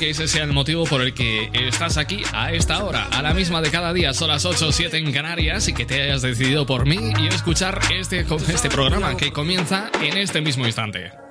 [0.00, 3.34] que ese sea el motivo por el que estás aquí a esta hora, a la
[3.34, 6.22] misma de cada día, son las 8 o 7 en Canarias, y que te hayas
[6.22, 11.29] decidido por mí y escuchar este, este programa que comienza en este mismo instante.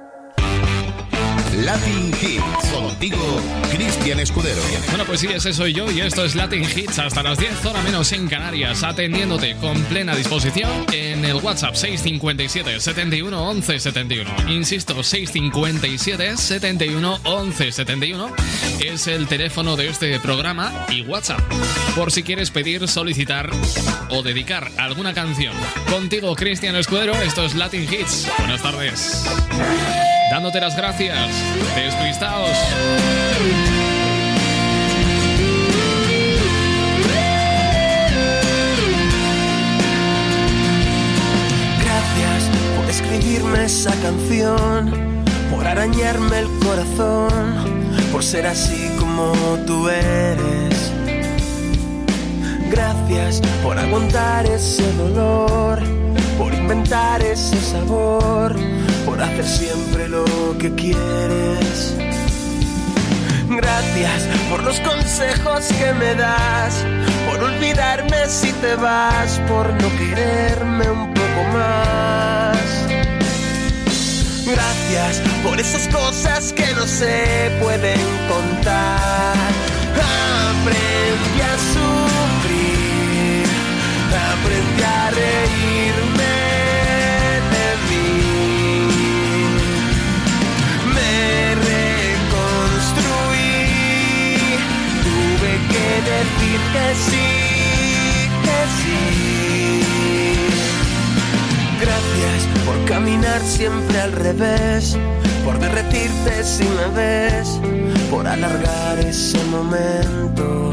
[1.64, 2.70] Latin Hits.
[2.72, 4.62] Contigo, Cristian Escudero.
[4.90, 7.84] Bueno, pues sí, ese soy yo y esto es Latin Hits hasta las 10 horas
[7.84, 14.30] menos en Canarias, atendiéndote con plena disposición en el WhatsApp 657 71 11 71.
[14.48, 18.36] Insisto, 657 71 11 71
[18.80, 21.42] es el teléfono de este programa y WhatsApp.
[21.96, 23.50] Por si quieres pedir, solicitar
[24.10, 25.54] o dedicar alguna canción.
[25.90, 28.28] Contigo, Cristian Escudero, esto es Latin Hits.
[28.38, 30.19] Buenas tardes.
[30.30, 31.28] Dándote las gracias.
[31.76, 32.58] Despistaos.
[41.84, 42.44] Gracias
[42.78, 47.56] por escribirme esa canción, por arañarme el corazón,
[48.12, 49.34] por ser así como
[49.66, 50.92] tú eres.
[52.70, 55.80] Gracias por aguantar ese dolor,
[56.38, 58.56] por inventar ese sabor,
[59.10, 60.24] por hacer siempre lo
[60.60, 61.96] que quieres.
[63.50, 66.86] Gracias por los consejos que me das,
[67.28, 72.60] por olvidarme si te vas, por no quererme un poco más.
[74.46, 78.02] Gracias por esas cosas que no se pueden
[78.34, 79.36] contar.
[80.52, 83.48] Aprendí a sufrir,
[84.32, 85.69] aprendí a reírme
[96.10, 97.28] decir que sí,
[98.46, 99.82] que sí.
[101.80, 104.98] Gracias por caminar siempre al revés,
[105.46, 107.60] por derretirte si me ves,
[108.10, 110.72] por alargar ese momento.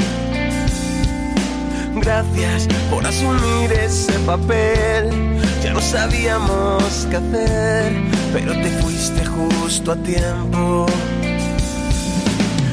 [1.94, 5.10] Gracias por asumir ese papel.
[5.62, 7.92] Ya no sabíamos qué hacer,
[8.32, 10.86] pero te fuiste justo a tiempo.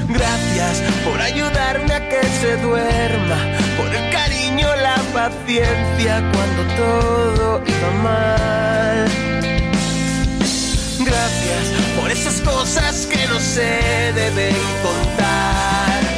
[0.07, 2.02] Gracias por ayudarme a
[2.43, 3.37] se duerma,
[3.77, 9.05] por el cariño, la paciencia cuando todo iba mal.
[10.99, 11.63] Gracias
[11.97, 16.12] por esas cosas que no se deben contar.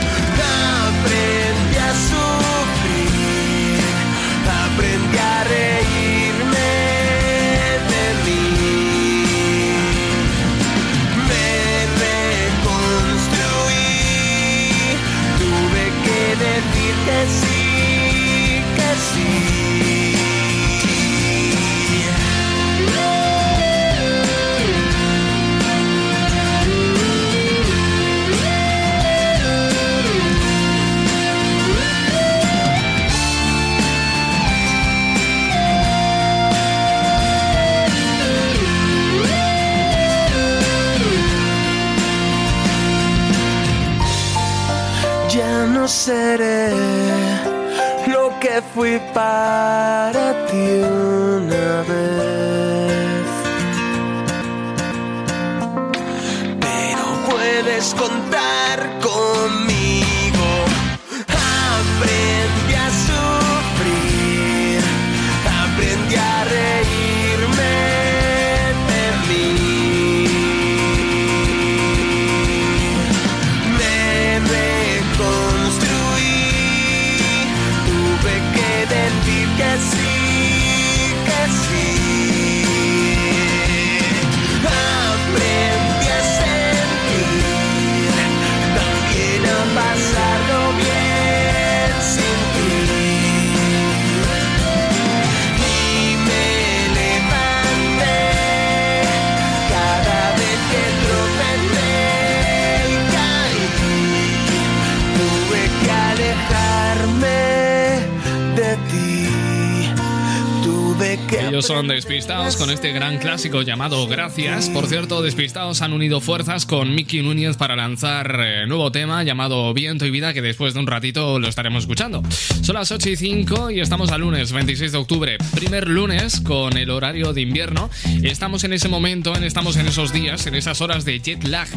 [112.53, 114.69] Con este gran clásico llamado Gracias.
[114.69, 119.73] Por cierto, Despistados han unido fuerzas con Mickey Núñez para lanzar eh, nuevo tema llamado
[119.73, 122.21] Viento y Vida que después de un ratito lo estaremos escuchando.
[122.61, 126.77] Son las 8 y 5 y estamos al lunes 26 de octubre, primer lunes con
[126.77, 127.89] el horario de invierno.
[128.21, 131.67] Estamos en ese momento, estamos en esos días, en esas horas de jet lag.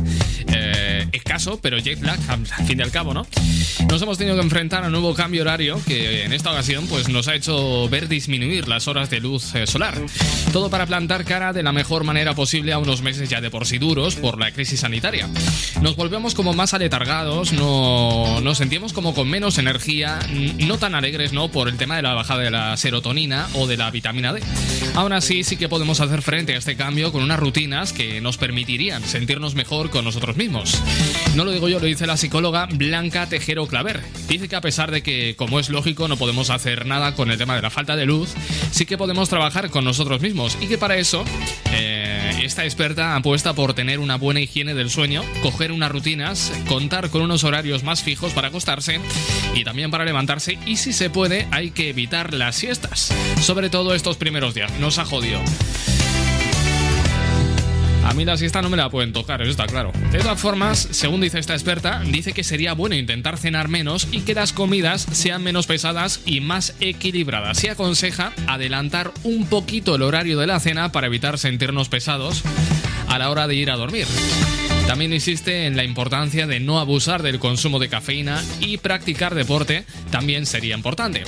[0.49, 3.27] Eh, escaso, pero jet lag al fin y al cabo, ¿no?
[3.89, 7.09] Nos hemos tenido que enfrentar a un nuevo cambio horario que en esta ocasión pues
[7.09, 9.95] nos ha hecho ver disminuir las horas de luz eh, solar.
[10.53, 13.67] Todo para plantar cara de la mejor manera posible a unos meses ya de por
[13.67, 15.29] sí duros por la crisis sanitaria.
[15.81, 20.19] Nos volvemos como más aletargados, no, nos sentimos como con menos energía,
[20.59, 21.49] no tan alegres, ¿no?
[21.49, 24.43] Por el tema de la bajada de la serotonina o de la vitamina D.
[24.95, 28.37] Aún así, sí que podemos hacer frente a este cambio con unas rutinas que nos
[28.37, 30.83] permitirían sentirnos mejor con nosotros mismos.
[31.35, 34.03] No lo digo yo, lo dice la psicóloga Blanca Tejero Claver.
[34.29, 37.39] Dice que a pesar de que, como es lógico, no podemos hacer nada con el
[37.39, 38.35] tema de la falta de luz,
[38.71, 41.25] sí que podemos trabajar con nosotros mismos y que para eso
[41.73, 41.98] eh,
[42.43, 47.23] esta experta apuesta por tener una buena higiene del sueño, coger unas rutinas, contar con
[47.23, 49.01] unos horarios más fijos para acostarse
[49.55, 53.95] y también para levantarse y si se puede hay que evitar las siestas, sobre todo
[53.95, 55.41] estos primeros días, nos ha jodido.
[58.09, 59.93] A mí la siesta no me la pueden tocar, eso está claro.
[60.11, 64.23] De todas formas, según dice esta experta, dice que sería bueno intentar cenar menos y
[64.23, 67.59] que las comidas sean menos pesadas y más equilibradas.
[67.59, 72.45] Se aconseja adelantar un poquito el horario de la cena para evitar sentirnos pesados
[73.09, 74.07] a la hora de ir a dormir.
[74.89, 79.85] También insiste en la importancia de no abusar del consumo de cafeína y practicar deporte
[80.11, 81.25] también sería importante.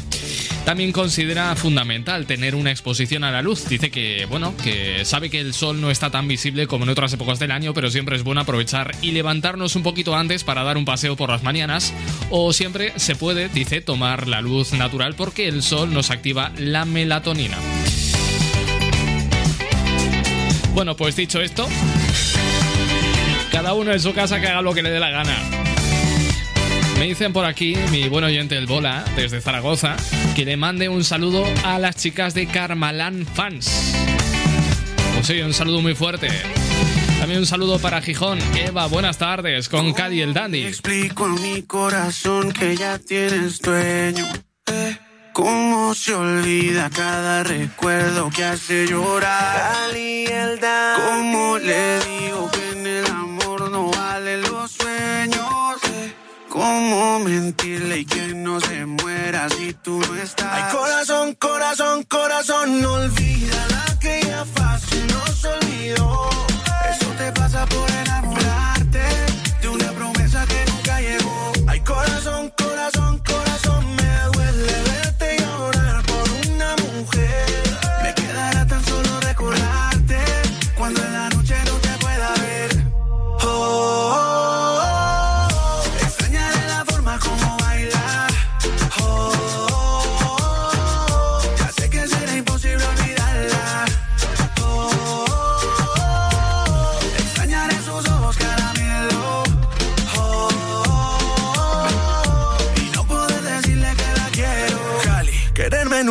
[0.64, 3.68] También considera fundamental tener una exposición a la luz.
[3.68, 7.12] Dice que, bueno, que sabe que el sol no está tan visible como en otras
[7.12, 10.78] épocas del año, pero siempre es bueno aprovechar y levantarnos un poquito antes para dar
[10.78, 11.92] un paseo por las mañanas.
[12.30, 16.86] O siempre se puede, dice, tomar la luz natural porque el sol nos activa la
[16.86, 17.58] melatonina.
[20.72, 21.68] Bueno, pues dicho esto,
[23.50, 25.36] cada uno en su casa que haga lo que le dé la gana.
[26.98, 29.96] Me dicen por aquí, mi buen oyente el Bola, desde Zaragoza,
[30.36, 33.94] que le mande un saludo a las chicas de Carmalán Fans.
[35.14, 36.28] Pues sí, un saludo muy fuerte.
[37.18, 38.38] También un saludo para Gijón.
[38.54, 40.64] Eva, buenas tardes, con Cady el Dandy.
[40.66, 44.26] Explico a mi corazón que ya tienes dueño.
[44.66, 44.96] Eh,
[45.32, 49.72] ¿Cómo se olvida cada recuerdo que hace llorar?
[49.72, 51.02] Cali el Dandy.
[51.02, 52.59] ¿Cómo le digo que
[56.50, 60.48] ¿Cómo mentirle y que no se muera si tú no estás?
[60.50, 66.28] Ay, corazón, corazón, corazón, no olvida la que ya fácil nos olvidó.
[66.90, 68.39] Eso te pasa por enamorarte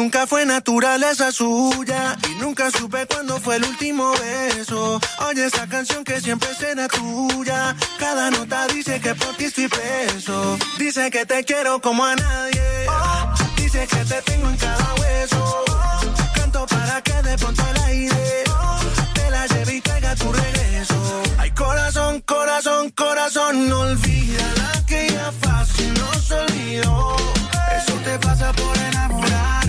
[0.09, 4.99] nunca fue naturaleza suya y nunca supe cuándo fue el último beso.
[5.27, 7.75] Oye esa canción que siempre será tuya.
[7.99, 10.57] Cada nota dice que por ti estoy preso.
[10.79, 12.87] Dice que te quiero como a nadie.
[13.55, 15.63] Dice que te tengo en cada hueso.
[16.33, 18.43] Canto para que de pronto el aire
[19.13, 21.21] te la lleve y traiga tu regreso.
[21.37, 27.15] Ay corazón, corazón, corazón, no olvida la que ya fácil nos olvidó.
[27.77, 29.68] Eso te pasa por enamorarte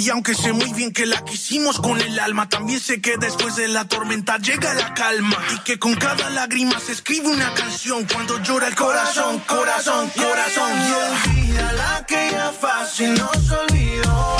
[0.00, 3.56] Y aunque sé muy bien que la quisimos con el alma, también sé que después
[3.56, 5.36] de la tormenta llega la calma.
[5.54, 10.70] Y que con cada lágrima se escribe una canción cuando llora el corazón, corazón, corazón.
[10.70, 14.36] Olvida la que ya fácil nos olvidó.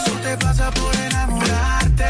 [0.00, 2.04] Eso te pasa por enamorarte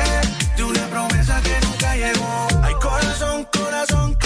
[0.57, 2.49] de una promesa que nunca llegó.
[2.62, 4.25] Ay, corazón, corazón, corazón,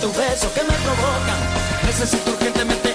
[0.00, 1.40] Tus besos que me provocan,
[1.86, 2.87] necesito urgentemente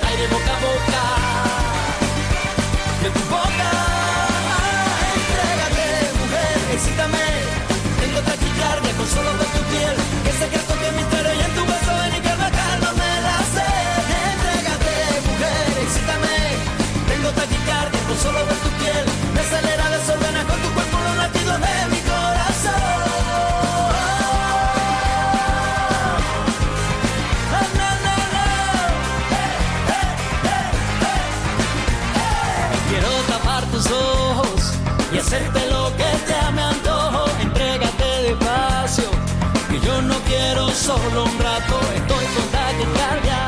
[40.84, 41.80] solo un rato.
[41.96, 43.40] Estoy con taquicardia,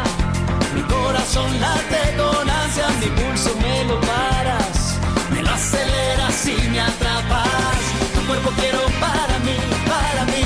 [0.74, 4.98] mi corazón late con ansia, mi pulso me lo paras,
[5.32, 7.80] me lo aceleras y me atrapas.
[8.14, 9.58] Tu cuerpo quiero para mí,
[9.92, 10.46] para mí.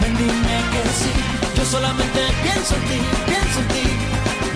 [0.00, 1.12] Ven, dime que sí,
[1.56, 3.86] yo solamente pienso en ti, pienso en ti.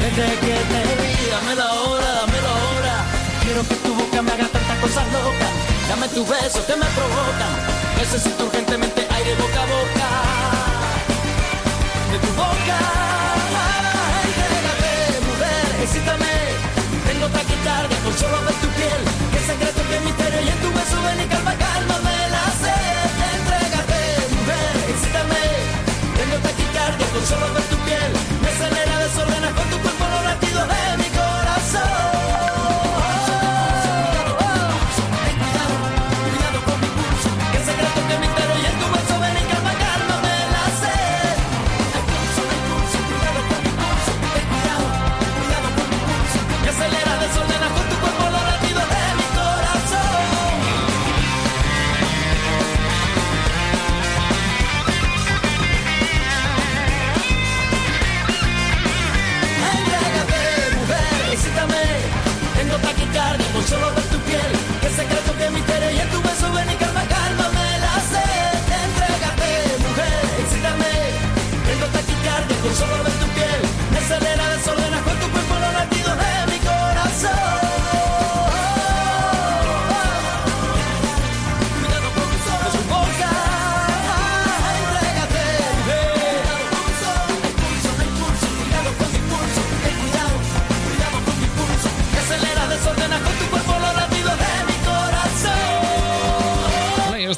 [0.02, 2.94] Desde que te vi, dámelo ahora, dámelo ahora.
[3.42, 5.52] Quiero que tu boca me haga tantas cosas locas.
[5.88, 7.54] Dame tus besos que me provocan.
[7.99, 10.65] Necesito urgentemente aire boca a boca.
[12.16, 12.23] De
[15.28, 16.32] mujer, excítame.
[17.06, 19.00] Tengo taquicardia con solo ver tu piel.
[19.32, 20.40] Qué secreto, qué misterio.
[20.40, 23.11] Y en tu beso ven y calma, cálmame la sed.
[23.37, 24.00] Entrégate,
[24.32, 25.42] mujer, excítame.
[26.16, 28.11] Tengo taquicardia con solo ver tu piel.
[28.40, 29.46] Me acelera, desordena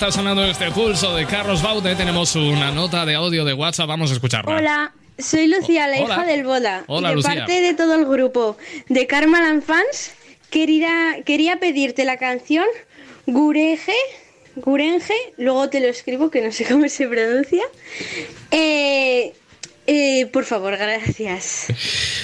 [0.09, 1.95] está sonando este pulso de Carlos Baute.
[1.95, 3.89] Tenemos una nota de audio de WhatsApp.
[3.89, 4.57] Vamos a escucharla.
[4.57, 6.15] Hola, soy Lucía, la Hola.
[6.15, 6.85] hija del Boda.
[6.87, 7.35] Hola, y de Lucía.
[7.35, 8.57] parte de todo el grupo
[8.89, 10.13] de Karmalan Fans,
[10.49, 12.65] quería, quería pedirte la canción
[13.27, 13.93] Gurenge,
[14.57, 17.65] Gurenge, luego te lo escribo que no sé cómo se pronuncia.
[18.51, 19.35] Eh,
[19.91, 21.67] eh, por favor, gracias.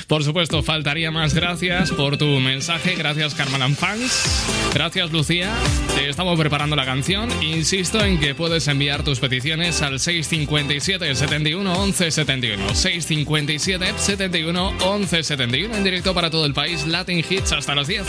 [0.06, 2.94] Por supuesto, faltaría más gracias por tu mensaje.
[2.94, 4.44] Gracias, Carmalan Fans.
[4.75, 5.50] Gracias, Lucía.
[5.97, 7.30] Te estamos preparando la canción.
[7.42, 12.75] Insisto en que puedes enviar tus peticiones al 657 71 11 71.
[12.75, 16.87] 657 71 11 71 en directo para todo el país.
[16.87, 18.02] Latin Hits hasta las 10.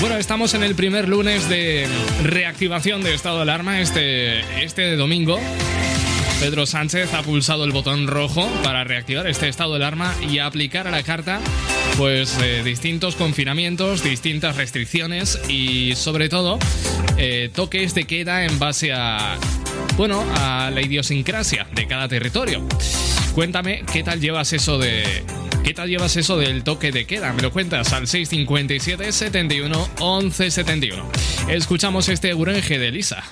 [0.00, 1.88] Bueno, estamos en el primer lunes de
[2.22, 5.40] reactivación de estado de alarma este, este domingo.
[6.40, 10.86] Pedro Sánchez ha pulsado el botón rojo para reactivar este estado de alarma y aplicar
[10.86, 11.40] a la carta
[11.96, 16.58] pues eh, distintos confinamientos, distintas restricciones y sobre todo
[17.16, 19.38] eh, toques de queda en base a
[19.96, 22.62] bueno, a la idiosincrasia de cada territorio.
[23.34, 25.24] Cuéntame qué tal llevas eso de
[25.64, 27.32] ¿Qué tal llevas eso del toque de queda?
[27.32, 31.10] Me lo cuentas al 657 71 11 71.
[31.48, 33.24] Escuchamos este urenge de Lisa.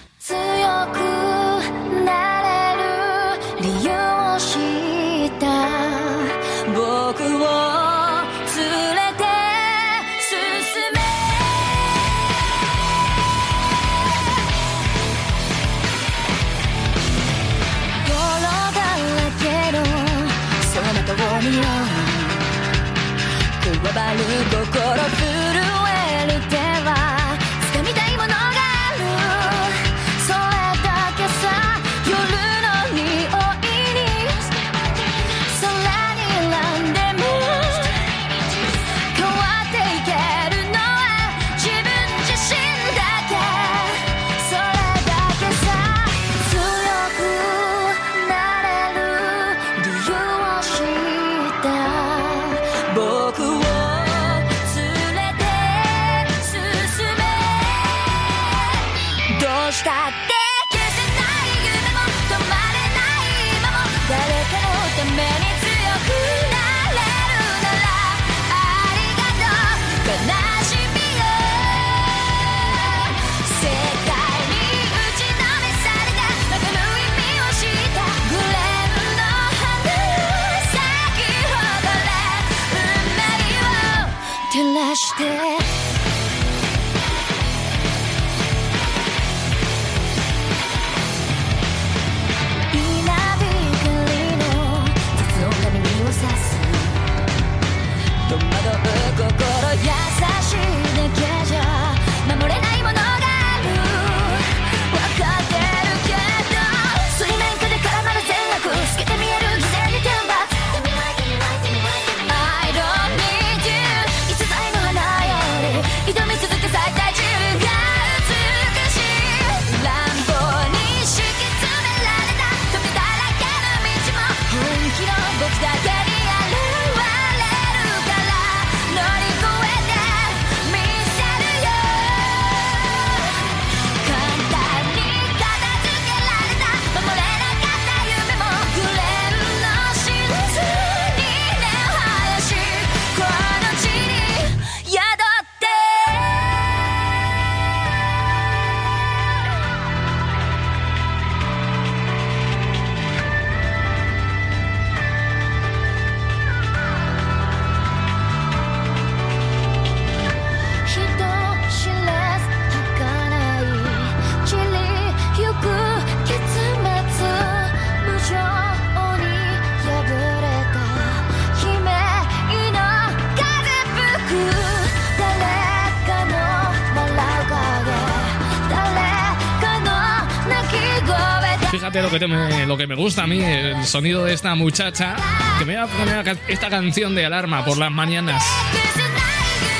[182.18, 185.16] Lo que me gusta a mí, el sonido de esta muchacha,
[185.58, 188.42] que me voy a poner esta canción de alarma por las mañanas,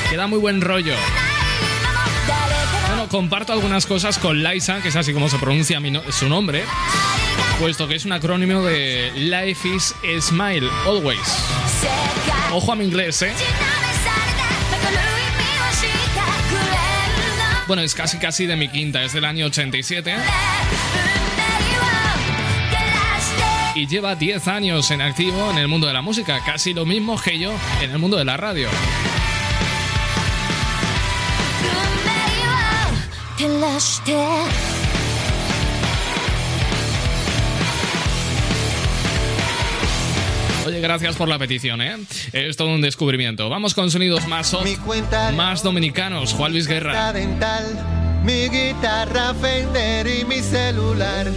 [0.09, 0.93] que da muy buen rollo.
[2.87, 6.27] Bueno, comparto algunas cosas con Liza, que es así como se pronuncia mi no- su
[6.27, 6.63] nombre,
[7.59, 11.19] puesto que es un acrónimo de Life is Smile, Always.
[12.51, 13.31] Ojo a mi inglés, ¿eh?
[17.67, 20.15] Bueno, es casi casi de mi quinta, es del año 87
[23.75, 27.21] y lleva 10 años en activo en el mundo de la música, casi lo mismo
[27.21, 28.69] que yo en el mundo de la radio.
[40.65, 41.97] Oye, gracias por la petición, ¿eh?
[42.33, 43.49] Es todo un descubrimiento.
[43.49, 44.65] Vamos con sonidos más soft,
[45.35, 46.33] más dominicanos.
[46.33, 46.93] Juan Luis Guerra
[48.25, 51.31] mi guitarra Fender y mi celular,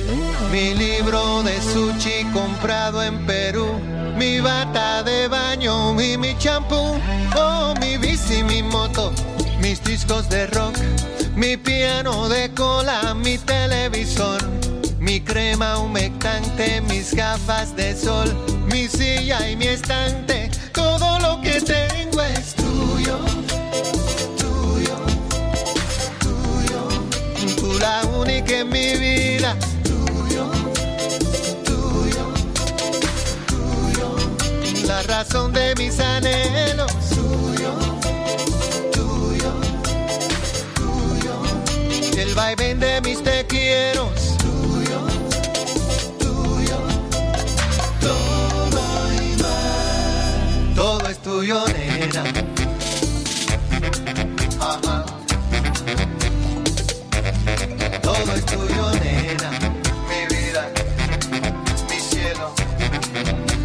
[0.51, 3.79] mi libro de sushi comprado en Perú,
[4.16, 6.98] mi bata de baño y mi champú,
[7.37, 9.12] oh mi bici, mi moto,
[9.61, 10.79] mis discos de rock,
[11.37, 14.40] mi piano de cola, mi televisor,
[14.98, 18.35] mi crema humectante, mis gafas de sol,
[18.72, 23.58] mi silla y mi estante, todo lo que tengo es tuyo.
[27.80, 29.56] La única en mi vida.
[29.84, 30.50] Tuyo,
[31.64, 32.24] tuyo,
[33.46, 34.16] tuyo.
[34.86, 36.90] La razón de mis anhelos.
[37.10, 37.72] Tuyo,
[38.92, 39.52] tuyo,
[40.74, 42.20] tuyo.
[42.20, 44.10] El vaivén de mis te quiero.
[44.38, 45.00] Tuyo,
[46.18, 46.78] tuyo.
[48.00, 50.74] Todo y más.
[50.74, 52.24] Todo es tuyo, nena.
[54.60, 54.97] Ajá.
[58.09, 59.51] Todo es tuyo, nena.
[60.09, 60.71] Mi vida,
[61.90, 62.55] mi cielo.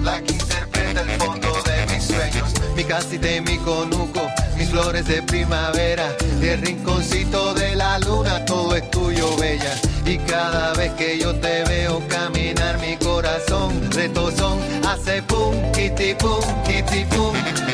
[0.04, 2.52] La que interpreta el fondo de mis sueños.
[2.76, 4.28] Mi casita y mi conuco.
[4.58, 6.14] Mis flores de primavera.
[6.42, 8.44] El rinconcito de la luna.
[8.44, 9.76] Todo es tuyo, bella.
[10.06, 16.44] Y cada vez que yo te veo caminar, mi corazón retozón hace pum, kitty pum,
[16.66, 17.32] kitty pum.
[17.32, 17.73] Pum,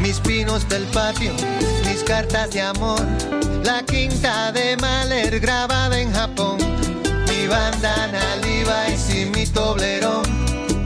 [0.00, 1.32] Mis pinos del patio,
[1.86, 3.00] mis cartas de amor,
[3.64, 6.58] la quinta de Mahler grabada en Japón,
[7.28, 10.22] mi bandana Levi's y mi toblerón,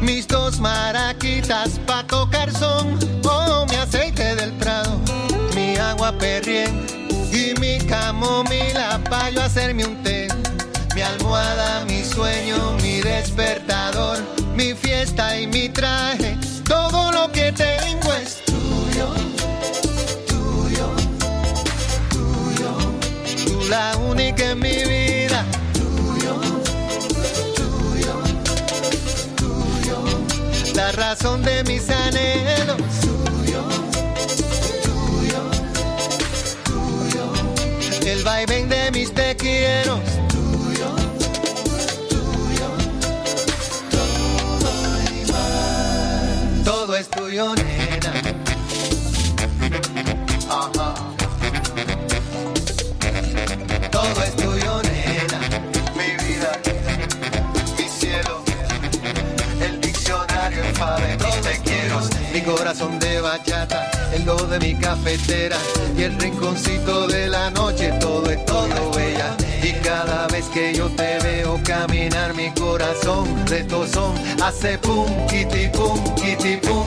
[0.00, 5.00] mis dos maraquitas pa' tocar son, oh mi aceite del prado,
[5.54, 6.86] mi agua perrien
[7.32, 10.28] y mi camomila pa' yo hacerme un té,
[11.06, 14.18] almohada, mi sueño, despertador,
[14.54, 19.08] mi fiesta y mi traje, todo lo que tengo es tuyo,
[20.26, 20.88] tuyo,
[22.10, 22.70] tuyo,
[23.44, 26.40] tú la única en mi vida, tuyo,
[27.54, 28.14] tuyo,
[29.36, 29.98] tuyo,
[30.74, 33.62] la razón de mis anhelos, tuyo,
[34.82, 35.42] tuyo,
[36.64, 39.36] tuyo, el vaivén de mis te
[47.38, 47.52] Ajá.
[53.90, 55.40] Todo es tuyo, nena.
[55.94, 56.52] Mi vida,
[57.76, 58.42] mi cielo,
[59.60, 62.00] el diccionario enfade, te quiero.
[62.32, 65.58] Mi corazón de bachata, el do de mi cafetera
[65.94, 69.36] y el rinconcito de la noche, todo es todo bella.
[69.62, 76.02] Y cada vez que yo te veo caminar, mi corazón retozón hace pum, kitty pum,
[76.14, 76.56] kitty.
[76.56, 76.86] Pum,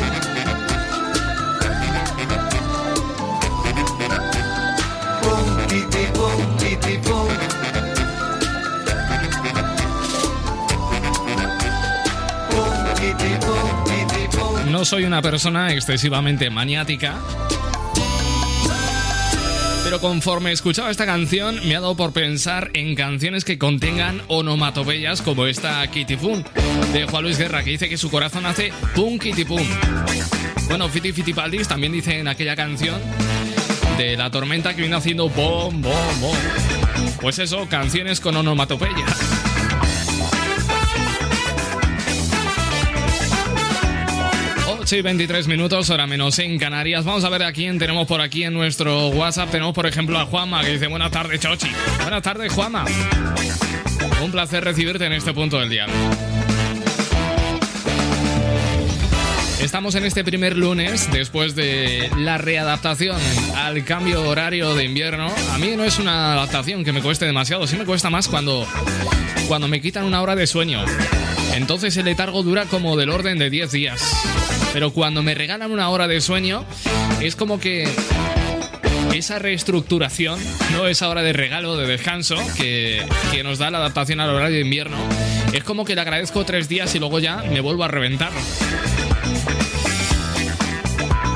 [14.80, 17.18] No soy una persona excesivamente maniática.
[19.84, 25.22] Pero conforme escuchaba esta canción, me ha dado por pensar en canciones que contengan onomatopeyas
[25.22, 26.42] como esta Kitty Pum
[26.94, 29.68] de Juan Luis Guerra, que dice que su corazón hace pum kitty pum.
[30.70, 33.02] Bueno, Fiti Fitipaldis también dice en aquella canción
[33.98, 36.38] de la tormenta que viene haciendo bom, bom, bom.
[37.20, 39.06] Pues eso, canciones con onomatopeya.
[44.90, 47.06] 8 y 23 minutos, hora menos en Canarias.
[47.06, 49.52] Vamos a ver a quién tenemos por aquí en nuestro WhatsApp.
[49.52, 51.70] Tenemos, por ejemplo, a Juanma que dice: Buenas tardes, Chochi.
[52.02, 52.86] Buenas tardes, Juanma.
[54.24, 55.86] Un placer recibirte en este punto del día.
[59.62, 63.22] Estamos en este primer lunes después de la readaptación
[63.58, 65.32] al cambio horario de invierno.
[65.52, 68.66] A mí no es una adaptación que me cueste demasiado, sí me cuesta más cuando,
[69.48, 70.84] cuando me quitan una hora de sueño.
[71.54, 74.59] Entonces el letargo dura como del orden de 10 días.
[74.74, 76.66] Pero cuando me regalan una hora de sueño,
[77.22, 77.88] es como que
[79.14, 80.40] esa reestructuración,
[80.72, 84.56] no esa hora de regalo, de descanso, que, que nos da la adaptación al horario
[84.56, 84.98] de invierno,
[85.54, 88.32] es como que le agradezco tres días y luego ya me vuelvo a reventar.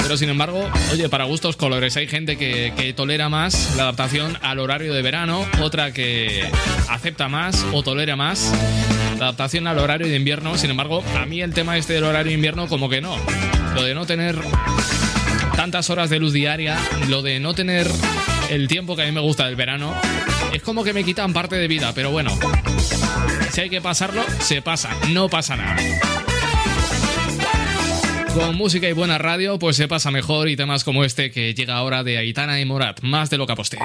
[0.02, 4.38] Pero sin embargo, oye, para gustos colores, hay gente que, que, tolera más la adaptación
[4.42, 6.48] al horario de verano, otra que
[6.90, 8.52] acepta más o tolera más
[9.16, 10.58] adaptación al horario de invierno.
[10.58, 13.16] Sin embargo, a mí el tema este del horario de invierno como que no.
[13.76, 14.38] Lo de no tener
[15.56, 16.78] tantas horas de luz diaria,
[17.10, 17.88] lo de no tener
[18.50, 19.94] el tiempo que a mí me gusta del verano,
[20.52, 22.32] es como que me quitan parte de vida, pero bueno,
[23.52, 25.78] si hay que pasarlo, se pasa, no pasa nada.
[28.34, 31.76] Con música y buena radio, pues se pasa mejor y temas como este que llega
[31.76, 33.78] ahora de Aitana y Morat, más de lo que aposté.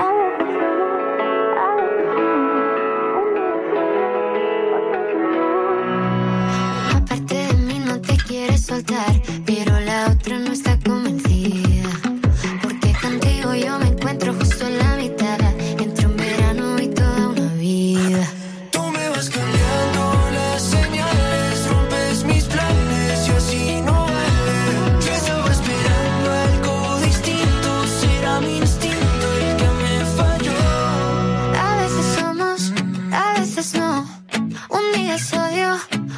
[35.08, 35.74] Es odio,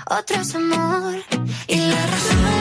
[0.07, 1.23] otro es amor.
[1.69, 2.60] Y la razón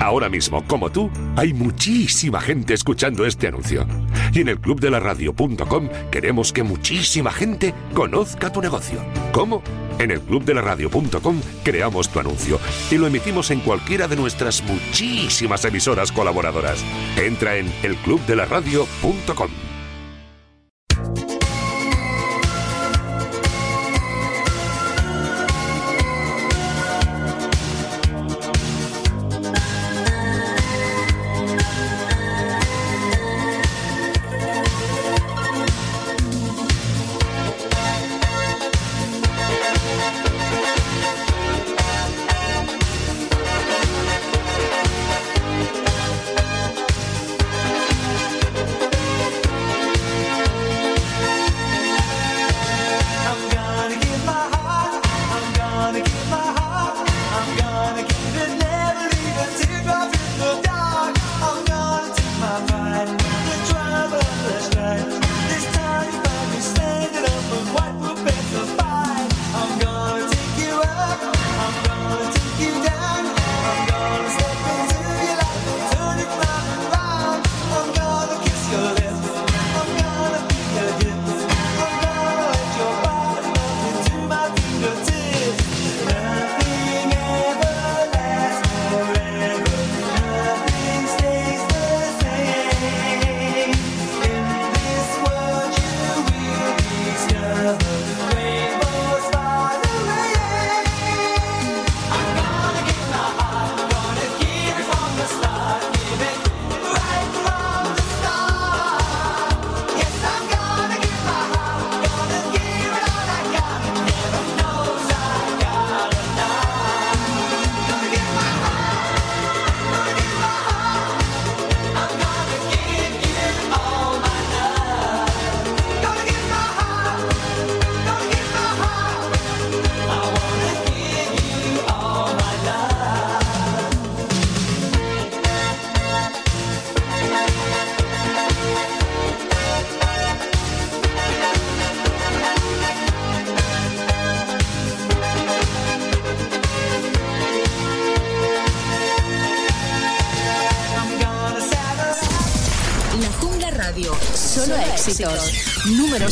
[0.00, 3.86] Ahora mismo, como tú, hay muchísima gente escuchando este anuncio.
[4.32, 9.00] Y en el clubdelaradio.com queremos que muchísima gente conozca tu negocio.
[9.32, 9.62] ¿Cómo?
[9.98, 16.12] En el clubdelaradio.com creamos tu anuncio y lo emitimos en cualquiera de nuestras muchísimas emisoras
[16.12, 16.84] colaboradoras.
[17.16, 19.65] Entra en elclubdelaradio.com.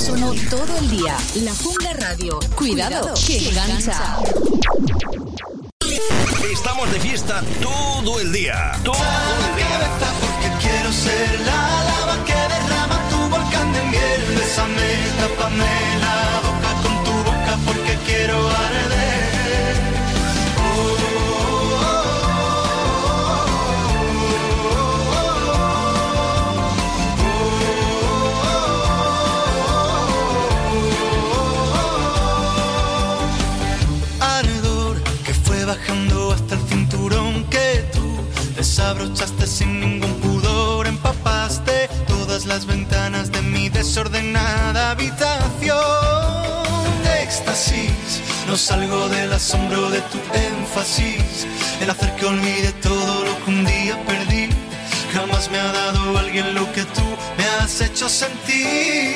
[0.09, 1.17] uno todo el día.
[1.37, 2.39] La Jungla Radio.
[2.57, 4.19] Cuidado, que engancha.
[6.53, 8.73] Estamos de fiesta todo el día.
[8.85, 9.91] Todo el día.
[10.21, 14.23] porque quiero ser la lava que derrama tu volcán de miel.
[14.37, 14.91] Bésame,
[15.21, 15.94] tápame
[39.05, 45.75] desabrochaste sin ningún pudor, empapaste todas las ventanas de mi desordenada habitación.
[47.23, 51.47] Éxtasis, no salgo del asombro de tu énfasis,
[51.81, 54.49] el hacer que olvide todo lo que un día perdí.
[55.13, 57.05] Jamás me ha dado alguien lo que tú
[57.37, 59.15] me has hecho sentir.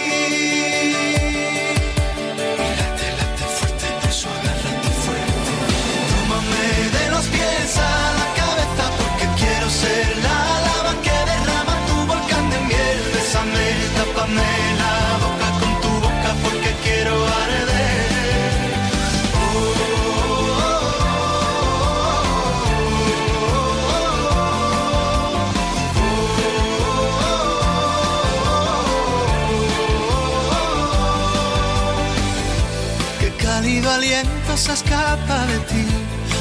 [34.59, 35.87] Se escapa de ti.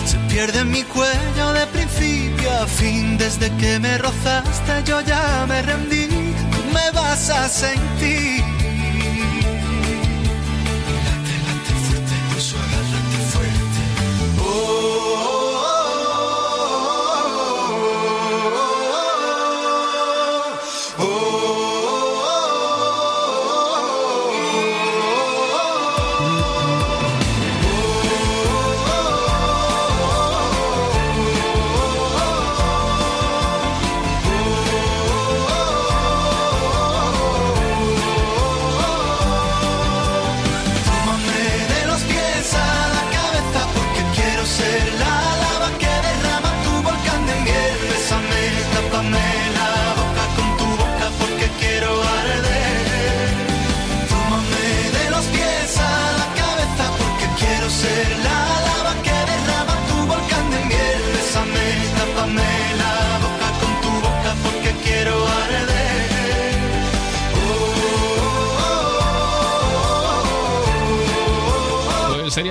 [0.06, 3.18] Se pierde mi cuello de principio a fin.
[3.18, 6.08] Desde que me rozaste yo ya me rendí.
[6.52, 8.47] Tú me vas a sentir.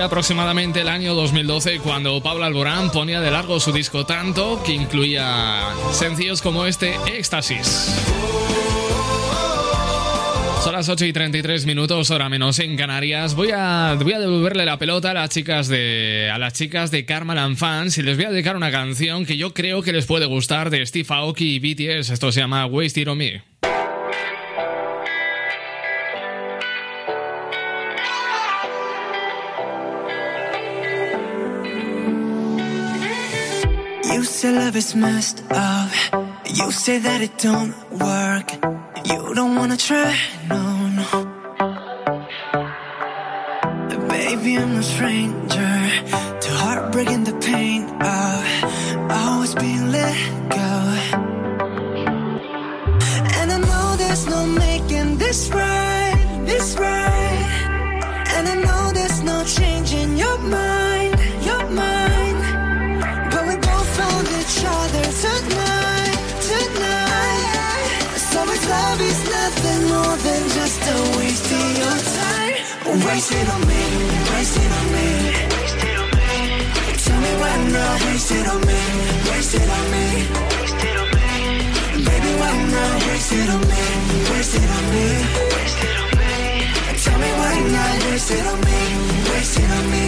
[0.07, 5.65] Aproximadamente el año 2012 cuando Pablo Alborán ponía de largo su disco Tanto, que incluía
[5.91, 7.93] sencillos como este Éxtasis.
[10.63, 13.35] Son las 8 y 33 minutos, hora menos en Canarias.
[13.35, 17.05] Voy a, voy a devolverle la pelota a las chicas de a las chicas de
[17.05, 20.27] Karmaland Fans y les voy a dedicar una canción que yo creo que les puede
[20.27, 22.11] gustar de Steve Aoki y BTS.
[22.11, 23.43] Esto se llama Wasted on Me.
[34.47, 35.91] Say love is messed up.
[36.59, 37.75] You say that it don't
[38.07, 38.49] work.
[39.11, 40.15] You don't wanna try,
[40.53, 40.63] no,
[40.99, 41.09] no.
[44.09, 45.75] Baby, I'm no stranger
[46.45, 47.83] to heartbreak and the pain
[48.19, 48.39] of
[49.21, 50.17] always being let
[50.61, 50.73] go.
[53.39, 57.16] And I know there's no making this right, this right.
[73.07, 73.83] Wasted on me,
[74.33, 75.07] wasted on me.
[75.57, 76.33] Waste it on me,
[77.05, 78.81] tell me why not wasted on me,
[79.31, 80.05] wasted on me.
[80.61, 81.41] Waste it okay,
[82.07, 83.85] baby, why not wasted on me,
[84.31, 85.07] wasted on me.
[85.55, 86.35] Wasted on me.
[87.05, 88.81] Tell me why not wasted on me,
[89.31, 90.07] wasted on me.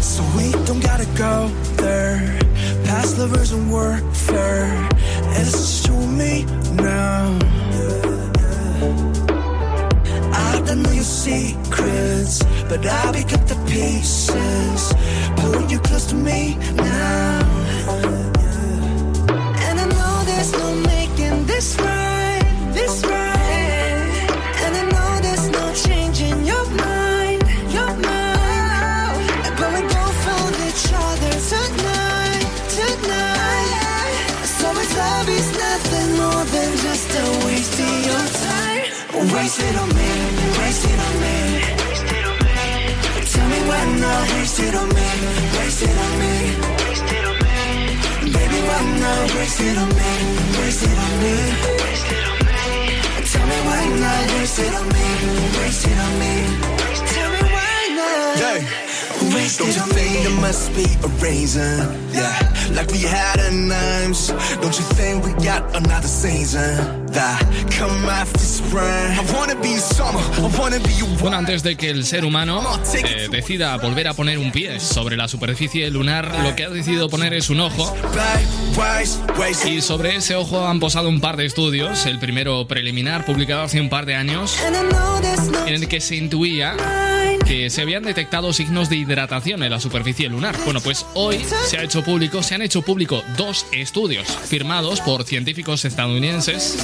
[0.00, 1.34] So we don't gotta go
[1.82, 2.38] there.
[2.84, 4.88] Past lovers and warfare.
[5.36, 6.44] It's just you and me
[6.76, 8.13] now.
[10.32, 14.92] I don't know your secrets, but I'll pick up the pieces.
[15.36, 17.40] Pull you close to me now.
[19.66, 23.23] And I know there's no making this right, this right.
[39.34, 40.10] Wasted on me,
[40.58, 41.34] wasted on me.
[41.82, 42.58] Waste on me.
[43.32, 45.08] Tell me why not wasted on me,
[45.58, 46.34] wasted on me.
[48.30, 50.10] Baby, why not wasted on me,
[50.58, 51.34] wasted on me.
[52.06, 52.62] It on me,
[53.32, 55.06] tell me why not wasted on me,
[55.58, 56.34] wasted on me.
[57.12, 58.38] Tell me why not.
[58.38, 58.84] Yeah.
[59.58, 61.74] Don't you think there must be a reason?
[62.12, 62.38] Yeah,
[62.72, 64.28] like we had a names.
[64.62, 67.03] Don't you think we got another season?
[67.14, 67.40] That
[67.70, 68.82] come after spring.
[68.82, 70.20] I wanna be summer.
[70.36, 71.06] I wanna be you.
[71.20, 72.60] Bueno, antes de que el ser humano
[72.92, 77.08] eh, decida volver a poner un pie sobre la superficie lunar, lo que ha decidido
[77.08, 77.94] poner es un ojo.
[79.64, 82.04] Y sobre ese ojo han posado un par de estudios.
[82.06, 84.58] El primero preliminar, publicado hace un par de años,
[85.66, 86.74] en el que se intuía
[87.46, 90.56] que se habían detectado signos de hidratación en la superficie lunar.
[90.64, 95.24] Bueno, pues hoy se ha hecho público, se han hecho público dos estudios firmados por
[95.24, 96.78] científicos estadounidenses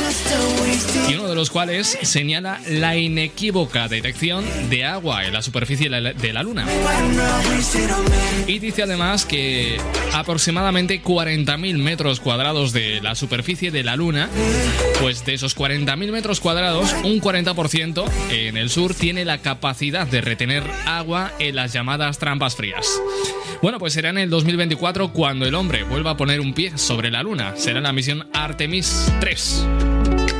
[1.09, 6.33] y uno de los cuales señala la inequívoca detección de agua en la superficie de
[6.33, 6.65] la- Luna.
[8.47, 9.77] Y dice además que
[10.15, 14.29] aproximadamente 40.000 metros cuadrados de la superficie de la Luna,
[15.01, 20.21] pues de esos 40.000 metros cuadrados, un 40% en el sur tiene la capacidad de
[20.23, 20.50] retener
[20.87, 22.87] agua en las llamadas trampas frías.
[23.63, 27.11] Bueno, pues será en el 2024 cuando el hombre vuelva a poner un pie sobre
[27.11, 27.55] la Luna.
[27.57, 29.67] Será la misión Artemis 3.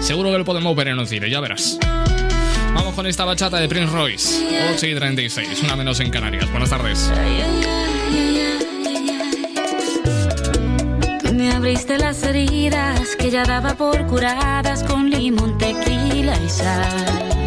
[0.01, 1.79] Seguro que lo podemos ver en un cine, ya verás.
[2.75, 4.47] Vamos con esta bachata de Prince Royce.
[4.75, 6.51] 8 y 36, una menos en Canarias.
[6.51, 7.11] Buenas tardes.
[11.35, 17.40] Me abriste las heridas que ya daba por curadas con limón, tequila y sal.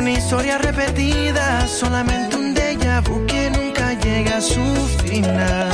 [0.00, 4.64] Una historia repetida, solamente un déjà vu que nunca llega a su
[5.04, 5.68] final.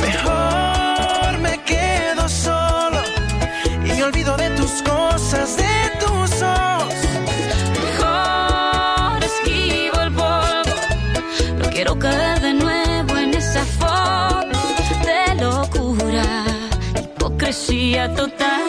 [0.00, 3.00] Mejor me quedo solo
[3.84, 6.94] y me olvido de tus cosas, de tus ojos.
[7.82, 10.76] Mejor esquivo el polvo.
[11.58, 14.58] No quiero caer de nuevo en esa foto
[15.08, 16.44] de locura,
[17.02, 18.63] hipocresía total.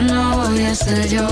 [0.00, 1.26] No voy a ser yo.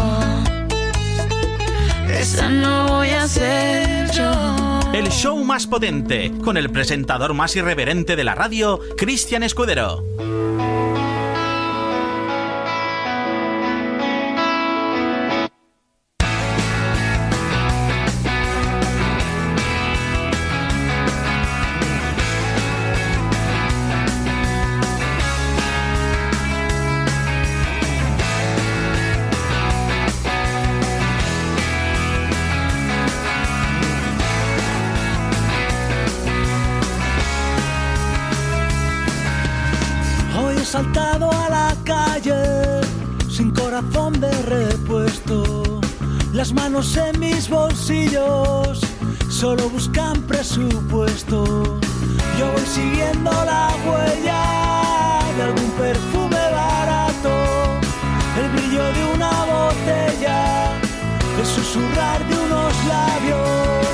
[2.09, 4.81] Esa no voy a ser yo.
[4.93, 10.05] El show más potente, con el presentador más irreverente de la radio, Cristian Escudero.
[50.29, 51.45] Presupuesto.
[52.39, 54.43] Yo voy siguiendo la huella
[55.37, 57.35] de algún perfume barato,
[58.41, 60.73] el brillo de una botella,
[61.41, 63.87] el susurrar de unos labios.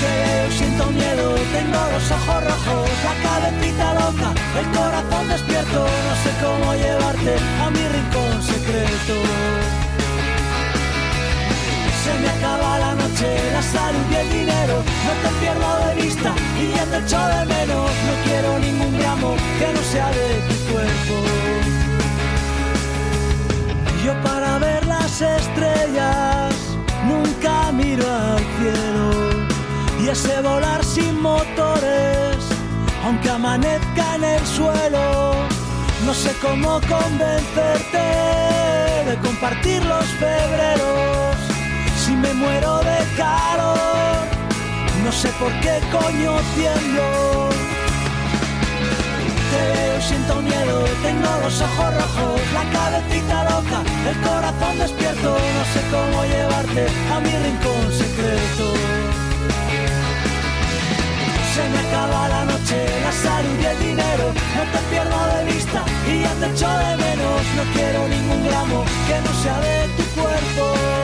[0.00, 4.28] Creo, siento miedo, tengo los ojos rojos, la cabecita loca,
[4.60, 9.16] el corazón despierto, no sé cómo llevarte a mi rincón secreto.
[12.04, 16.76] Se me acaba la la salud y el dinero, no te pierdo de vista y
[16.76, 21.14] ya te echo de menos, no quiero ningún gramo que no sea de tu cuerpo.
[24.04, 26.54] Yo para ver las estrellas
[27.06, 29.46] nunca miro al cielo
[30.02, 32.36] y ese volar sin motores,
[33.04, 35.34] aunque amanezca en el suelo,
[36.04, 38.04] no sé cómo convencerte
[39.08, 41.35] de compartir los febreros.
[42.22, 44.24] Me muero de calor,
[45.04, 47.50] no sé por qué coño tiemblo.
[49.50, 55.62] Te veo, siento miedo, tengo los ojos rojos, la cabecita loca, el corazón despierto, no
[55.72, 58.66] sé cómo llevarte a mi rincón secreto.
[61.54, 65.82] Se me acaba la noche, la salud y el dinero, no te pierdo de vista
[66.08, 70.20] y ya te echo de menos, no quiero ningún gramo que no sea de tu
[70.20, 70.95] cuerpo.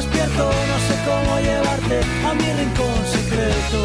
[0.00, 1.96] Despierto, no sé cómo llevarte
[2.28, 3.80] a mi rincón secreto.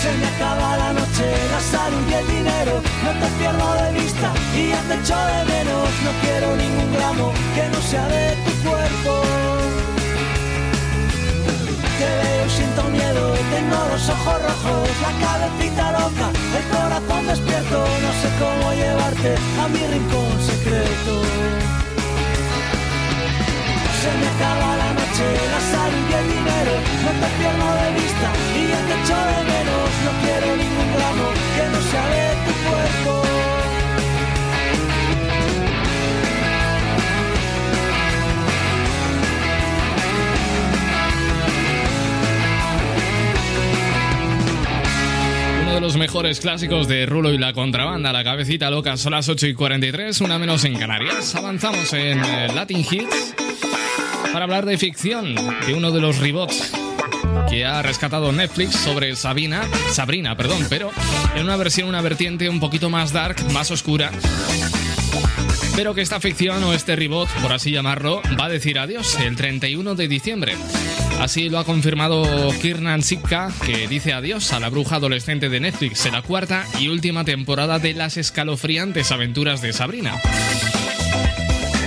[0.00, 2.74] Se me acaba la noche, la salud y el dinero,
[3.04, 7.32] no te pierdo de vista y ya te echo de menos, no quiero ningún gramo
[7.54, 9.12] que no sea de tu cuerpo.
[11.98, 13.24] Te veo, siento miedo,
[13.54, 16.26] tengo los ojos rojos, la cabecita loca,
[16.58, 18.64] el corazón despierto, no sé cómo
[19.24, 21.63] vente a mi rincón secreto.
[24.36, 26.72] Acaba la noche, la salud y el dinero,
[27.04, 28.28] no te pierdo de vista
[28.58, 29.88] y ya te echo de menos.
[30.04, 33.12] No quiero ningún gramo que no sea de tu cuerpo.
[45.74, 49.46] De los mejores clásicos de Rulo y la contrabanda, la cabecita loca, son las 8
[49.46, 51.34] y 43, una menos en Canarias.
[51.36, 53.43] Avanzamos en eh, Latin Hits
[54.34, 56.72] para hablar de ficción, de uno de los rebots
[57.48, 59.62] que ha rescatado Netflix sobre Sabina,
[59.92, 60.90] Sabrina, perdón, pero
[61.36, 64.10] en una versión, una vertiente un poquito más dark, más oscura.
[65.76, 69.36] Pero que esta ficción o este reboot, por así llamarlo, va a decir adiós el
[69.36, 70.56] 31 de diciembre.
[71.20, 72.24] Así lo ha confirmado
[72.60, 76.88] Kiernan Sipka, que dice adiós a la bruja adolescente de Netflix en la cuarta y
[76.88, 80.20] última temporada de las escalofriantes aventuras de Sabrina.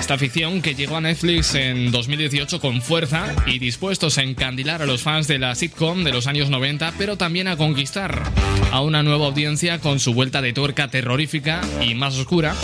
[0.08, 4.86] Esta ficción que llegó a Netflix en 2018 con fuerza y dispuestos a encandilar a
[4.86, 8.24] los fans de la sitcom de los años 90, pero también a conquistar
[8.72, 12.56] a una nueva audiencia con su vuelta de tuerca terrorífica y más oscura.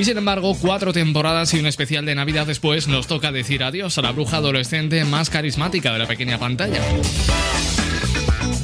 [0.00, 3.96] Y sin embargo, cuatro temporadas y un especial de Navidad después nos toca decir adiós
[3.96, 6.82] a la bruja adolescente más carismática de la pequeña pantalla.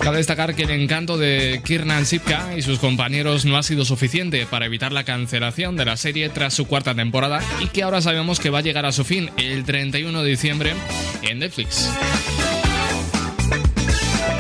[0.04, 4.44] Cabe destacar que el encanto de Kiernan Sipka y sus compañeros no ha sido suficiente
[4.44, 8.38] para evitar la cancelación de la serie tras su cuarta temporada y que ahora sabemos
[8.38, 10.74] que va a llegar a su fin el 31 de diciembre
[11.22, 11.88] en Netflix.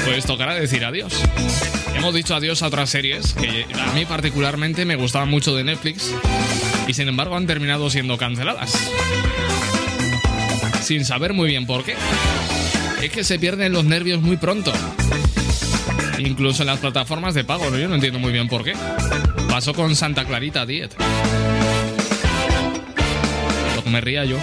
[0.04, 1.14] Pues tocará decir adiós.
[1.96, 6.14] Hemos dicho adiós a otras series que a mí particularmente me gustaban mucho de Netflix
[6.86, 8.70] y sin embargo han terminado siendo canceladas.
[10.82, 11.94] Sin saber muy bien por qué.
[13.02, 14.74] Es que se pierden los nervios muy pronto.
[16.18, 17.78] Incluso en las plataformas de pago, ¿no?
[17.78, 18.74] yo no entiendo muy bien por qué.
[19.48, 20.94] Pasó con Santa Clarita Diet.
[23.76, 24.38] Lo que me ría yo.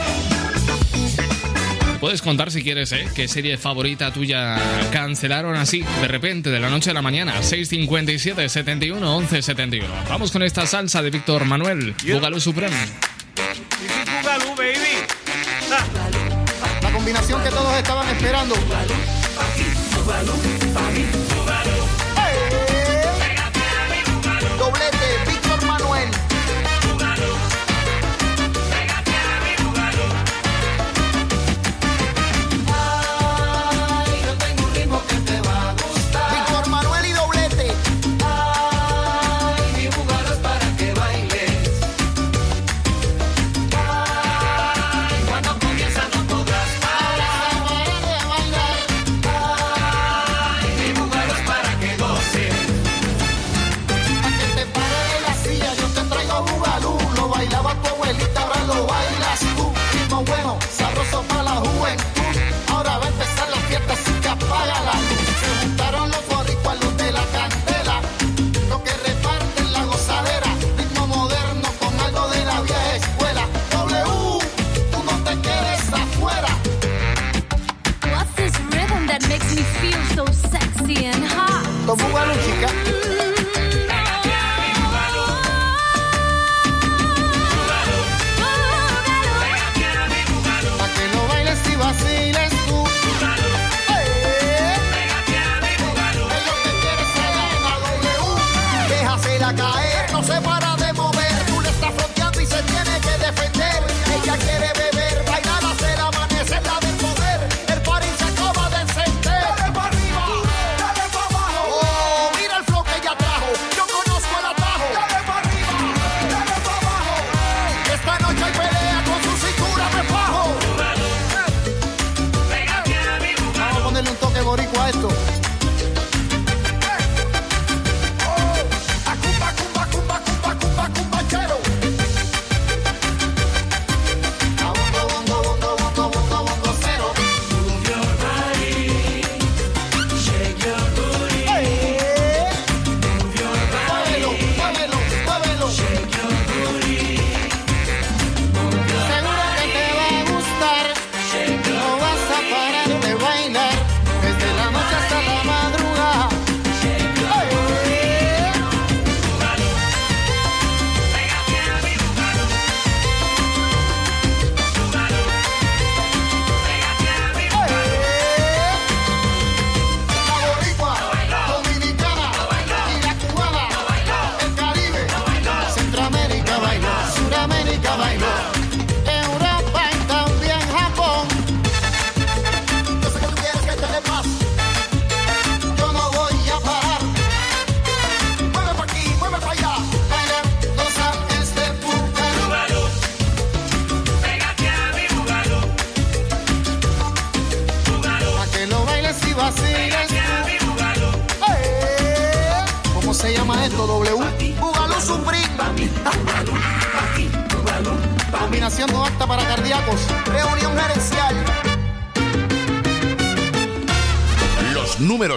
[2.01, 3.07] Puedes contar si quieres, ¿eh?
[3.13, 4.57] ¿Qué serie favorita tuya
[4.91, 7.43] cancelaron así, de repente, de la noche a la mañana?
[7.43, 9.87] 657 71 11 71.
[10.09, 12.75] Vamos con esta salsa de Víctor Manuel, Bugalú Supremo.
[14.17, 15.05] Bugalú, baby.
[16.81, 18.55] La combinación que todos estaban esperando.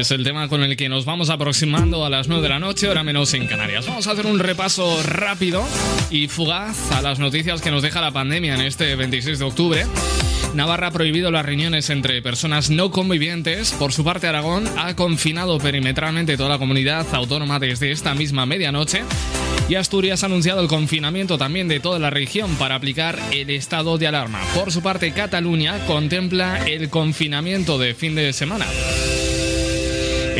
[0.00, 2.86] Es el tema con el que nos vamos aproximando a las 9 de la noche,
[2.86, 3.86] ahora menos en Canarias.
[3.86, 5.62] Vamos a hacer un repaso rápido
[6.10, 9.86] y fugaz a las noticias que nos deja la pandemia en este 26 de octubre.
[10.54, 13.72] Navarra ha prohibido las reuniones entre personas no convivientes.
[13.72, 19.02] Por su parte, Aragón ha confinado perimetralmente toda la comunidad autónoma desde esta misma medianoche.
[19.68, 23.98] Y Asturias ha anunciado el confinamiento también de toda la región para aplicar el estado
[23.98, 24.40] de alarma.
[24.54, 28.64] Por su parte, Cataluña contempla el confinamiento de fin de semana.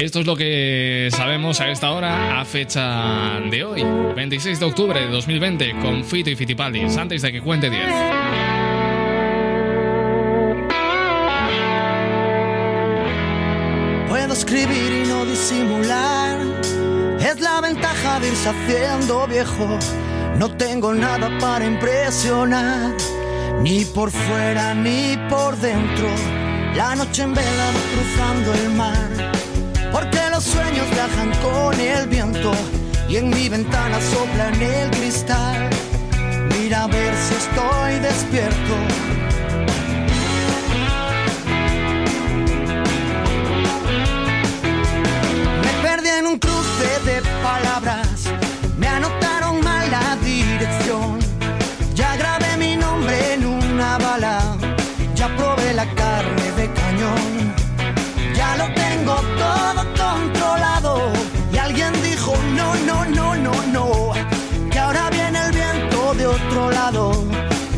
[0.01, 3.85] Esto es lo que sabemos a esta hora, a fecha de hoy,
[4.17, 7.83] 26 de octubre de 2020, con Fito y Fitipaldis, antes de que cuente 10.
[14.09, 16.39] Puedo escribir y no disimular,
[17.21, 19.79] es la ventaja de irse haciendo viejo.
[20.39, 22.97] No tengo nada para impresionar,
[23.61, 26.09] ni por fuera ni por dentro.
[26.75, 29.40] La noche en vela cruzando el mar
[29.93, 32.53] porque los sueños viajan con el viento
[33.09, 35.71] y en mi ventana sopla en el cristal.
[36.57, 38.75] Mira a ver si estoy despierto.
[45.65, 47.80] Me perdí en un cruce de palabras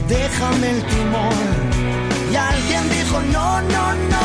[0.09, 1.35] déjame el timón.
[2.31, 4.22] Y alguien dijo, no, no, no.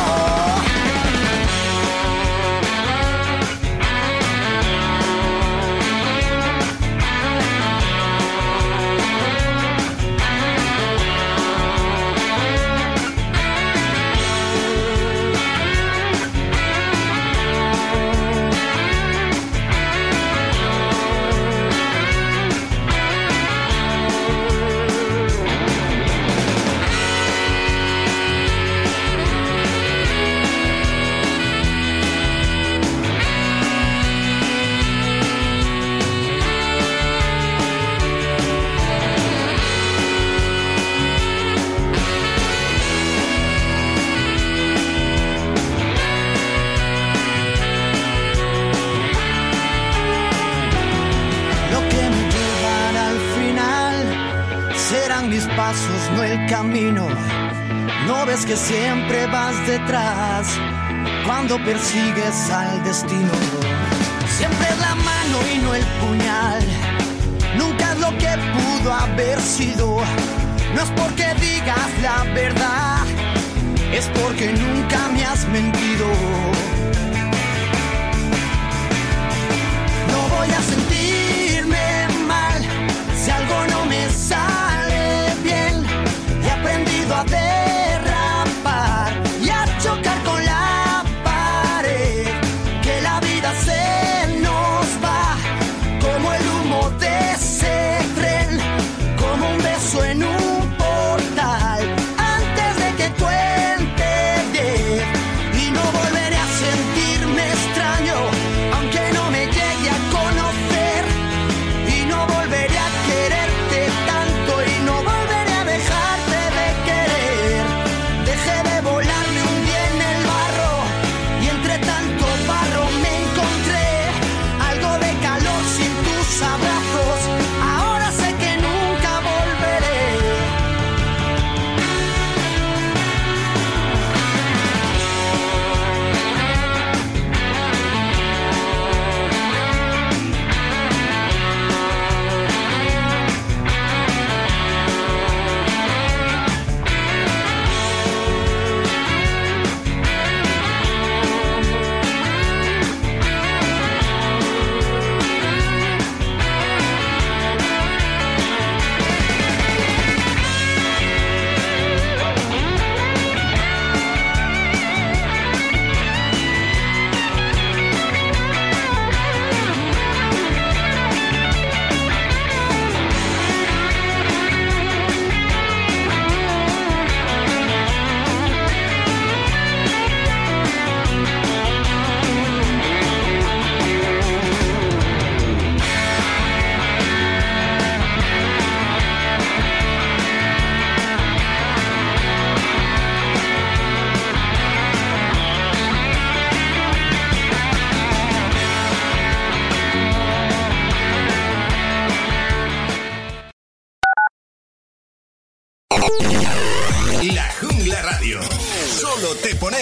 [61.48, 63.32] Cuando persigues al destino.
[64.36, 66.62] Siempre es la mano y no el puñal.
[67.56, 69.98] Nunca es lo que pudo haber sido.
[70.74, 72.98] No es porque digas la verdad,
[73.92, 76.06] es porque nunca me has mentido.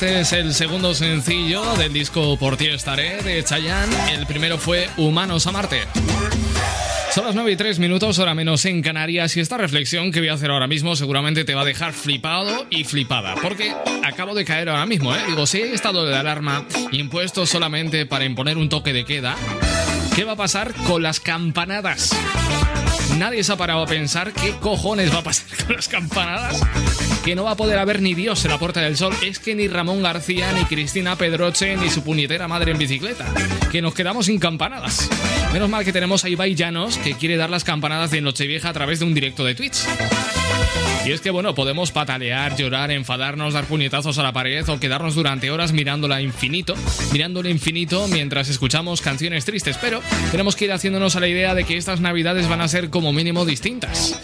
[0.00, 4.14] este es el segundo sencillo del disco Por ti estaré de Chayanne.
[4.14, 5.82] El primero fue Humanos a Marte.
[7.14, 10.30] Son las 9 y 3 minutos, hora menos en Canarias, y esta reflexión que voy
[10.30, 14.46] a hacer ahora mismo seguramente te va a dejar flipado y flipada, porque acabo de
[14.46, 15.20] caer ahora mismo, ¿eh?
[15.26, 19.36] Digo, si hay estado de alarma impuesto solamente para imponer un toque de queda,
[20.16, 22.16] ¿qué va a pasar con las campanadas?
[23.18, 26.62] Nadie se ha parado a pensar qué cojones va a pasar con las campanadas.
[27.24, 29.14] Que no va a poder haber ni Dios en la Puerta del Sol.
[29.22, 33.26] Es que ni Ramón García, ni Cristina Pedroche, ni su puñetera madre en bicicleta.
[33.70, 35.08] Que nos quedamos sin campanadas.
[35.52, 38.72] Menos mal que tenemos a Ibai Llanos, que quiere dar las campanadas de Nochevieja a
[38.72, 39.84] través de un directo de Twitch.
[41.04, 45.14] Y es que, bueno, podemos patalear, llorar, enfadarnos, dar puñetazos a la pared o quedarnos
[45.14, 46.74] durante horas mirándola infinito,
[47.12, 51.64] mirándolo infinito mientras escuchamos canciones tristes, pero tenemos que ir haciéndonos a la idea de
[51.64, 54.20] que estas navidades van a ser como mínimo distintas.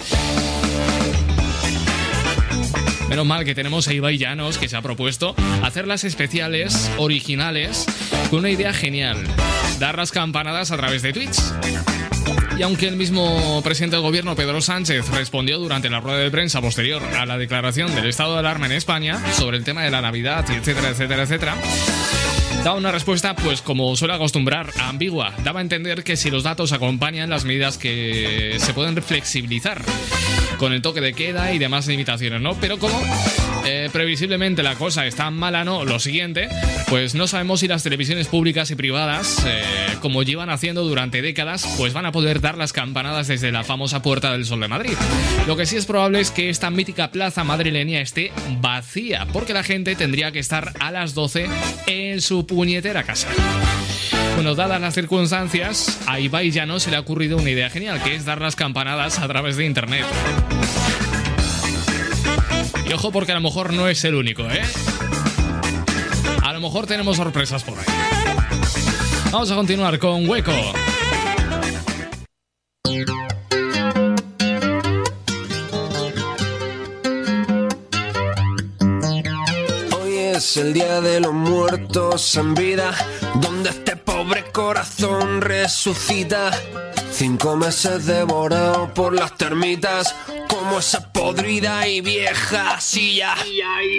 [3.16, 7.86] Menos mal que tenemos a Ibai Llanos que se ha propuesto hacerlas especiales, originales,
[8.28, 9.16] con una idea genial.
[9.78, 11.38] Dar las campanadas a través de Twitch.
[12.58, 16.60] Y aunque el mismo presidente del gobierno, Pedro Sánchez, respondió durante la rueda de prensa
[16.60, 20.02] posterior a la declaración del estado de alarma en España sobre el tema de la
[20.02, 21.56] Navidad, etcétera, etcétera, etcétera,
[22.64, 25.32] daba una respuesta, pues como suele acostumbrar, ambigua.
[25.42, 29.80] Daba a entender que si los datos acompañan las medidas que se pueden flexibilizar
[30.59, 32.54] con el toque de queda y demás limitaciones, ¿no?
[32.61, 33.00] Pero como
[33.64, 35.84] eh, previsiblemente la cosa está mala, ¿no?
[35.84, 36.48] Lo siguiente,
[36.88, 39.62] pues no sabemos si las televisiones públicas y privadas, eh,
[40.00, 44.02] como llevan haciendo durante décadas, pues van a poder dar las campanadas desde la famosa
[44.02, 44.94] Puerta del Sol de Madrid.
[45.46, 49.62] Lo que sí es probable es que esta mítica plaza madrileña esté vacía, porque la
[49.62, 51.48] gente tendría que estar a las 12
[51.86, 53.28] en su puñetera casa.
[54.37, 58.03] Bueno, dadas las circunstancias, a Ibai ya no se le ha ocurrido una idea genial,
[58.03, 60.05] que es dar las campanadas a través de internet.
[62.87, 64.61] Y ojo porque a lo mejor no es el único, ¿eh?
[66.43, 67.87] A lo mejor tenemos sorpresas por ahí.
[69.32, 70.53] Vamos a continuar con Hueco.
[80.59, 82.94] El día de los muertos en vida,
[83.34, 86.50] donde este pobre corazón resucita.
[87.11, 90.14] Cinco meses devorado por las termitas,
[90.48, 93.34] como esa podrida y vieja silla.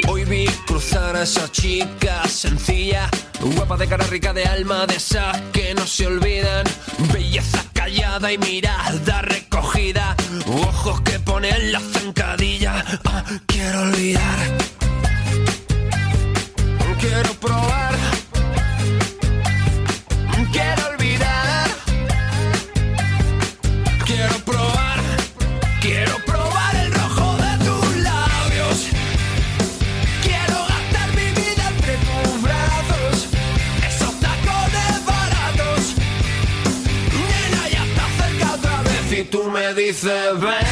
[0.07, 5.39] Hoy vi cruzar a esa chica sencilla, guapa de cara rica de alma, de esas
[5.51, 6.65] que no se olvidan.
[7.13, 10.15] Belleza callada y mirada recogida,
[10.47, 12.83] ojos que ponen la zancadilla.
[13.05, 14.86] Ah, quiero olvidar.
[16.99, 17.95] Quiero probar.
[20.51, 21.67] Quiero olvidar.
[24.05, 24.99] Quiero probar.
[25.81, 28.77] Quiero probar el rojo de tus labios.
[30.23, 33.27] Quiero gastar mi vida entre tus brazos.
[33.87, 35.95] Esos tacones baratos.
[37.13, 39.19] Nena, ya está cerca otra vez.
[39.19, 40.66] Y tú me dices, ven.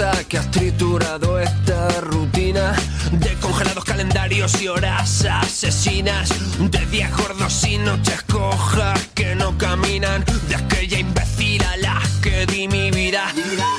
[0.00, 2.72] Que has triturado esta rutina
[3.12, 10.24] de congelados calendarios y horas asesinas, de días gordos y noches cojas que no caminan,
[10.48, 13.26] de aquella imbécil a la que di mi vida.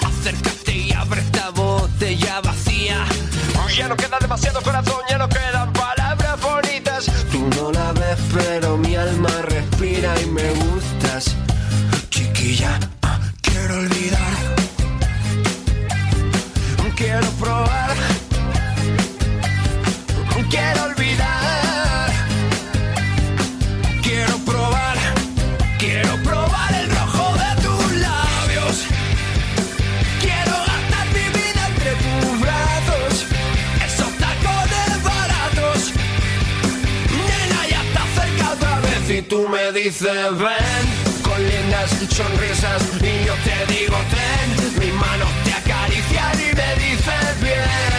[0.06, 3.04] Acércate y abre esta botella vacía.
[3.76, 7.06] Ya no queda demasiado corazón, ya no quedan palabras bonitas.
[7.32, 11.36] Tú no la ves, pero mi alma respira y me gustas.
[12.12, 14.51] Chiquilla, ah, quiero olvidar.
[39.32, 40.86] Tú me dices, ven.
[41.24, 42.84] Con lindas sonrisas.
[43.02, 44.80] Y yo te digo, ten.
[44.80, 47.91] Mis manos te acarician y me dices, bien.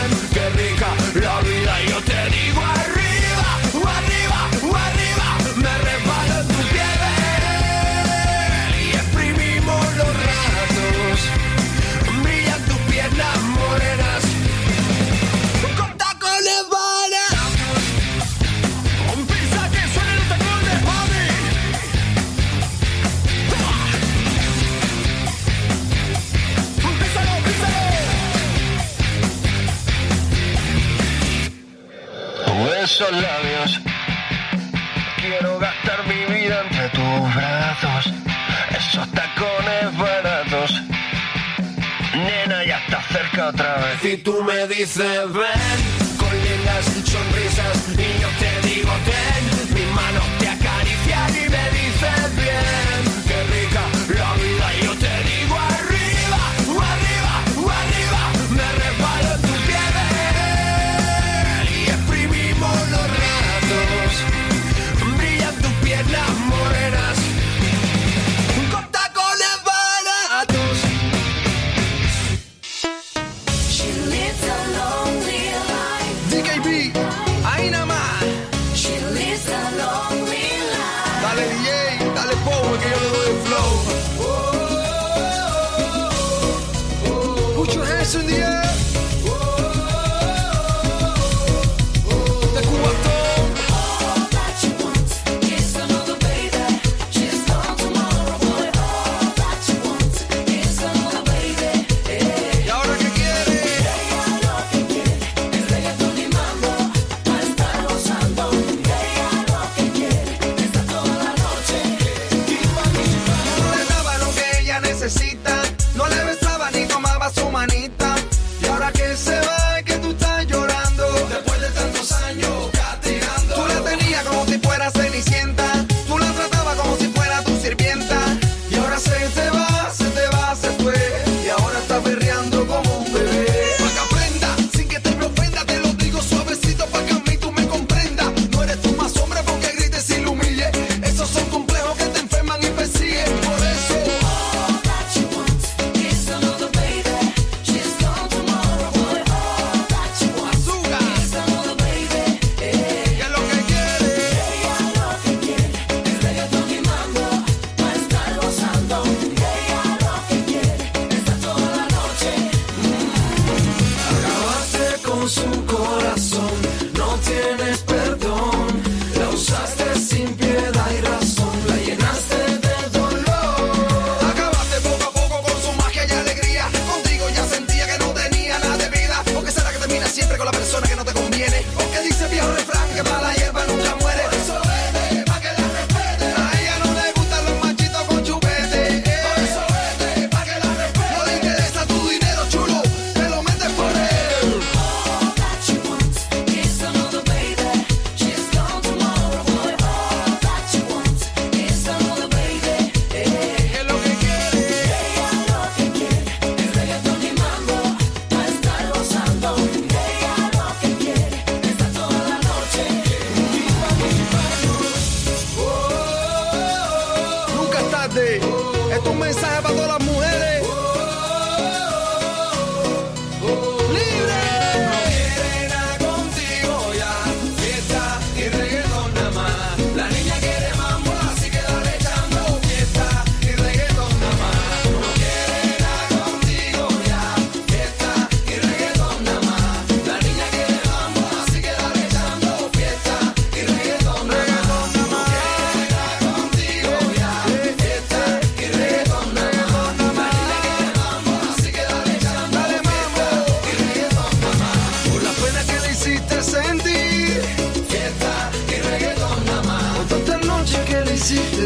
[32.83, 33.81] Esos labios
[35.17, 38.13] quiero gastar mi vida entre tus brazos.
[38.77, 40.83] Esos tacones baratos.
[42.13, 44.05] Nena, ya está cerca otra vez.
[44.05, 47.89] Y tú me dices, ven, con lindas sonrisas.
[47.91, 50.22] Y yo te digo, ten, mis manos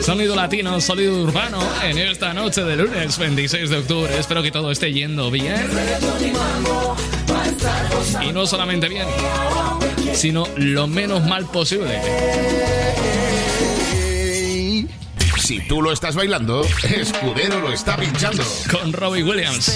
[0.06, 4.16] Sonido latino, sonido urbano en esta noche de lunes 26 de octubre.
[4.16, 5.56] Espero que todo esté yendo bien.
[8.22, 9.04] Y no solamente bien,
[10.14, 12.00] sino lo menos mal posible.
[15.38, 18.44] Si tú lo estás bailando, Escudero lo está pinchando.
[18.70, 19.72] Con Robbie Williams.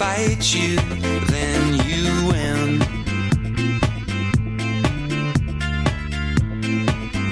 [0.00, 0.76] fight you,
[1.26, 2.80] then you win.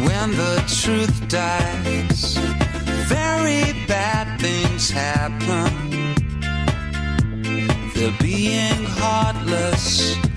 [0.07, 2.37] When the truth dies,
[3.09, 5.73] very bad things happen.
[7.95, 10.28] They're being heartless.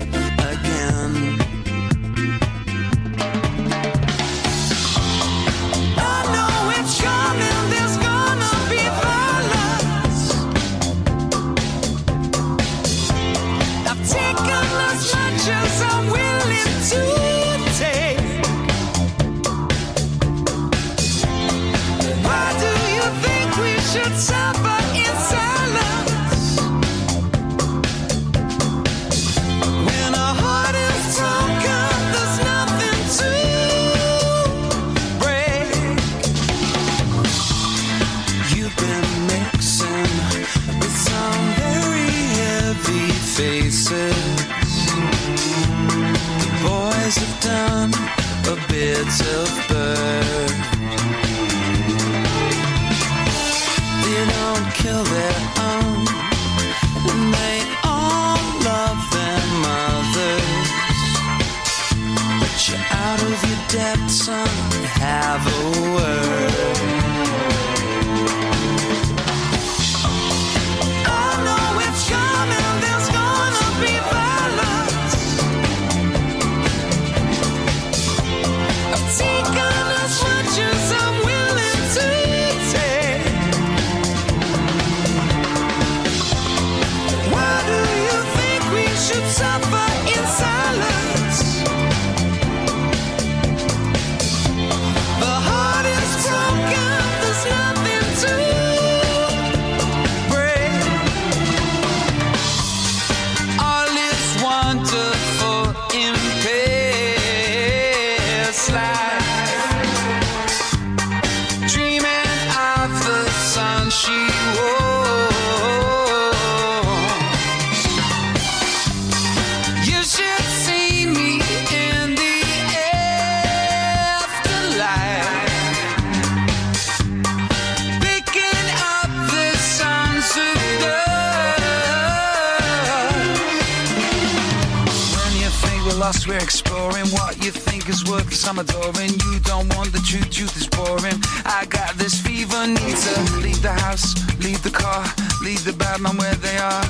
[138.46, 139.10] I'm adoring.
[139.26, 141.18] You don't want the truth, truth is boring.
[141.44, 145.04] I got this fever, need to leave the house, leave the car,
[145.42, 146.84] leave the bad man where they are.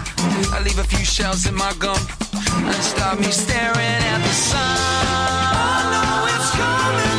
[0.55, 1.99] I leave a few shells in my gum
[2.33, 4.61] and stop me staring at the sun.
[4.61, 7.12] I know it's coming.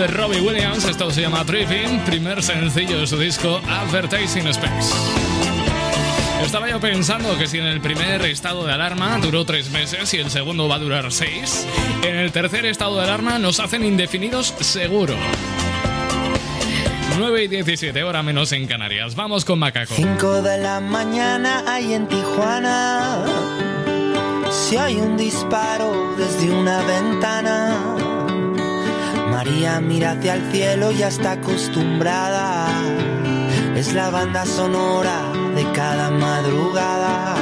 [0.00, 4.94] De Robbie Williams, esto se llama Tripping, primer sencillo de su disco Advertising Space.
[6.42, 10.16] Estaba yo pensando que si en el primer estado de alarma duró tres meses y
[10.16, 11.66] el segundo va a durar seis,
[12.02, 15.16] en el tercer estado de alarma nos hacen indefinidos seguro.
[17.18, 19.14] 9 y 17, hora menos en Canarias.
[19.14, 19.94] Vamos con Macaco.
[19.94, 23.22] 5 de la mañana hay en Tijuana.
[24.50, 27.89] Si hay un disparo desde una ventana.
[29.60, 32.66] Mira hacia el cielo, ya está acostumbrada.
[33.76, 37.34] Es la banda sonora de cada madrugada.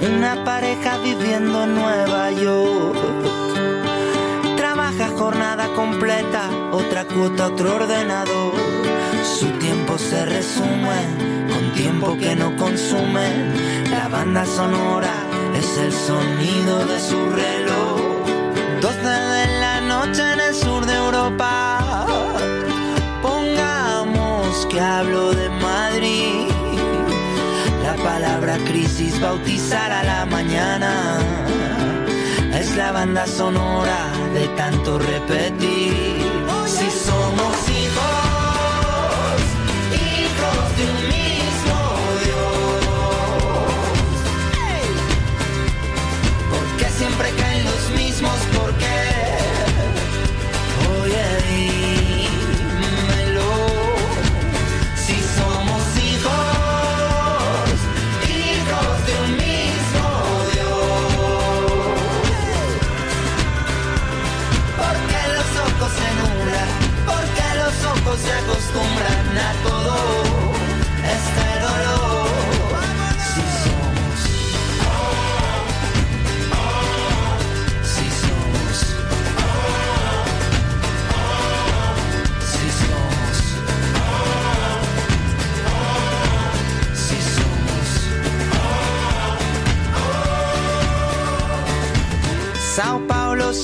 [0.00, 2.96] Una pareja viviendo en Nueva York.
[4.56, 8.54] Trabaja jornada completa, otra cuota, otro ordenador.
[9.24, 11.00] Su tiempo se resume
[11.52, 13.28] con tiempo que no consume.
[13.90, 15.14] La banda sonora
[15.58, 17.98] es el sonido de su reloj.
[18.80, 19.17] 12
[29.20, 31.18] bautizar a la mañana.
[32.54, 35.77] Es la banda sonora de tanto repetir.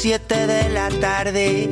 [0.04, 1.70] 7 de la tarde.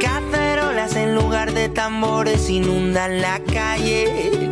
[0.00, 4.48] Cacerolas en lugar de tambores inundan la calle.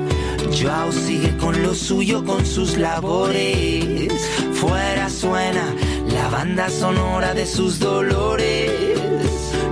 [0.52, 4.12] Joao sigue con lo suyo, con sus labores.
[4.52, 5.64] Fuera suena
[6.12, 8.70] la banda sonora de sus dolores.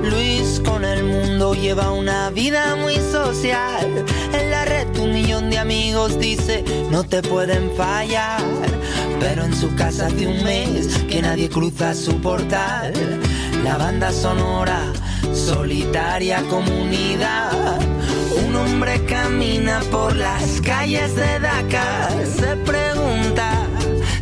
[0.02, 4.06] Luis con el mundo lleva una vida muy social.
[4.32, 4.64] En la
[5.06, 8.42] un millón de amigos dice no te pueden fallar.
[9.20, 12.92] Pero en su casa hace un mes que nadie cruza su portal.
[13.64, 14.80] La banda sonora,
[15.32, 17.78] solitaria comunidad.
[18.46, 22.12] Un hombre camina por las calles de Dakar.
[22.26, 23.66] Se pregunta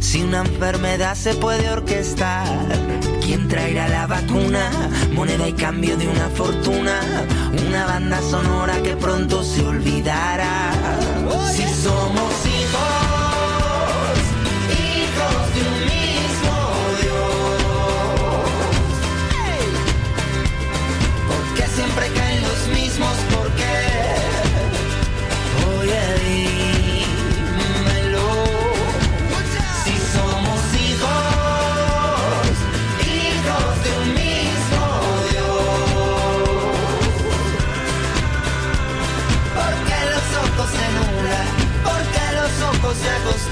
[0.00, 2.46] si una enfermedad se puede orquestar.
[3.22, 4.70] ¿Quién traerá la vacuna?
[5.12, 7.00] Moneda y cambio de una fortuna.
[7.66, 10.72] Una banda sonora que pronto se olvidará.
[11.52, 13.03] Si somos hijos,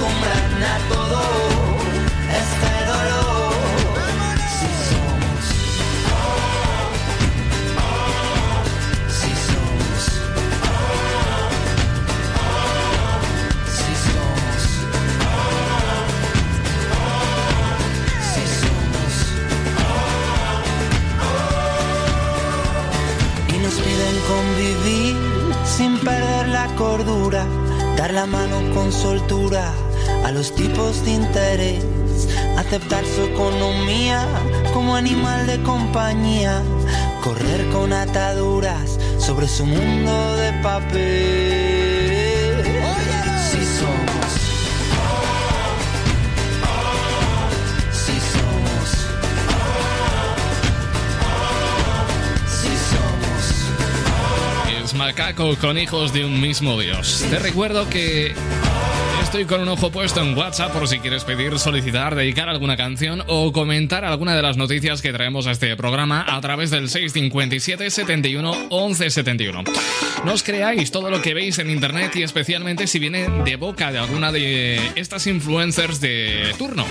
[0.02, 1.20] acostumbran a todo.
[2.40, 3.54] Este dolor?
[4.58, 5.70] Si somos, si
[6.06, 6.42] somos,
[13.76, 14.62] si somos,
[18.32, 19.14] si somos.
[23.48, 25.16] Y nos piden convivir
[25.64, 27.46] sin perder la cordura,
[27.96, 29.72] dar la mano con soltura
[30.24, 31.84] a los tipos de interés,
[32.56, 34.26] aceptar su economía
[34.72, 36.62] como animal de compañía,
[37.22, 42.62] correr con ataduras sobre su mundo de papel.
[43.50, 44.32] Si si somos,
[47.92, 48.88] si somos.
[54.84, 57.24] Es macaco con hijos de un mismo Dios.
[57.28, 58.34] Te recuerdo que
[59.32, 63.22] estoy con un ojo puesto en WhatsApp por si quieres pedir, solicitar, dedicar alguna canción
[63.28, 67.88] o comentar alguna de las noticias que traemos a este programa a través del 657
[67.88, 69.64] 71 11 71.
[70.26, 73.90] No os creáis todo lo que veis en internet y especialmente si viene de boca
[73.90, 76.84] de alguna de estas influencers de turno.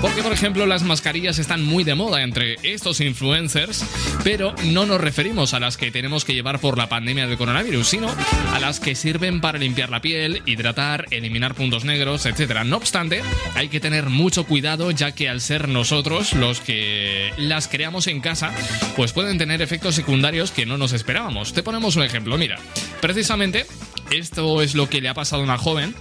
[0.00, 3.84] Porque, por ejemplo, las mascarillas están muy de moda entre estos influencers,
[4.22, 7.88] pero no nos referimos a las que tenemos que llevar por la pandemia del coronavirus,
[7.88, 8.14] sino
[8.52, 12.62] a las que sirven para limpiar la piel, hidratar, eliminar puntos negros, etc.
[12.64, 13.22] No obstante,
[13.54, 18.20] hay que tener mucho cuidado ya que al ser nosotros los que las creamos en
[18.20, 18.52] casa,
[18.96, 21.54] pues pueden tener efectos secundarios que no nos esperábamos.
[21.54, 22.58] Te ponemos un ejemplo, mira,
[23.00, 23.66] precisamente
[24.10, 25.94] esto es lo que le ha pasado a una joven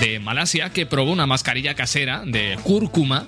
[0.00, 3.26] de Malasia que probó una mascarilla casera de cúrcuma.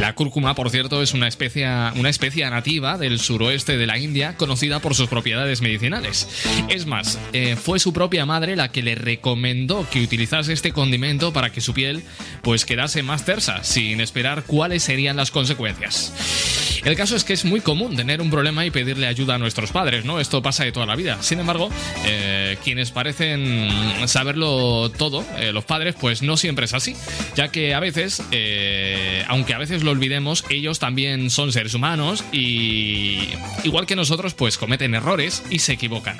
[0.00, 1.66] La cúrcuma, por cierto, es una especie,
[1.96, 6.28] una especie nativa del suroeste de la India conocida por sus propiedades medicinales.
[6.68, 11.32] Es más, eh, fue su propia madre la que le recomendó que utilizase este condimento
[11.32, 12.02] para que su piel
[12.42, 16.73] pues quedase más tersa, sin esperar cuáles serían las consecuencias.
[16.84, 19.72] El caso es que es muy común tener un problema y pedirle ayuda a nuestros
[19.72, 20.20] padres, ¿no?
[20.20, 21.22] Esto pasa de toda la vida.
[21.22, 21.70] Sin embargo,
[22.04, 23.70] eh, quienes parecen
[24.06, 26.94] saberlo todo, eh, los padres, pues no siempre es así.
[27.36, 32.22] Ya que a veces, eh, aunque a veces lo olvidemos, ellos también son seres humanos
[32.32, 33.30] y
[33.62, 36.18] igual que nosotros, pues cometen errores y se equivocan.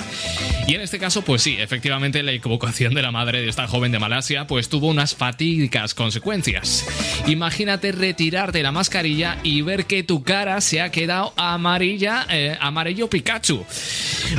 [0.66, 3.92] Y en este caso, pues sí, efectivamente la equivocación de la madre de esta joven
[3.92, 6.86] de Malasia, pues tuvo unas fatídicas consecuencias.
[7.26, 13.08] Imagínate retirarte la mascarilla y ver que tu cara se ha quedado amarilla, eh, amarillo
[13.08, 13.64] Pikachu.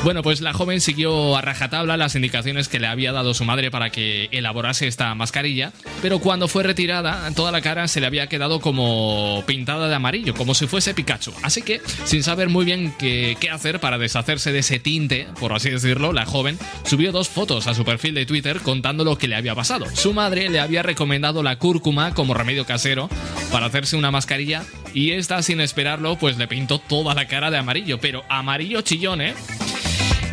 [0.03, 3.71] Bueno, pues la joven siguió a rajatabla las indicaciones que le había dado su madre
[3.71, 5.71] para que elaborase esta mascarilla,
[6.01, 10.33] pero cuando fue retirada, toda la cara se le había quedado como pintada de amarillo,
[10.33, 11.33] como si fuese Pikachu.
[11.43, 15.53] Así que, sin saber muy bien qué, qué hacer para deshacerse de ese tinte, por
[15.53, 19.27] así decirlo, la joven subió dos fotos a su perfil de Twitter contando lo que
[19.27, 19.85] le había pasado.
[19.93, 23.09] Su madre le había recomendado la cúrcuma como remedio casero
[23.51, 24.63] para hacerse una mascarilla
[24.93, 29.21] y esta, sin esperarlo, pues le pintó toda la cara de amarillo, pero amarillo chillón,
[29.21, 29.33] ¿eh?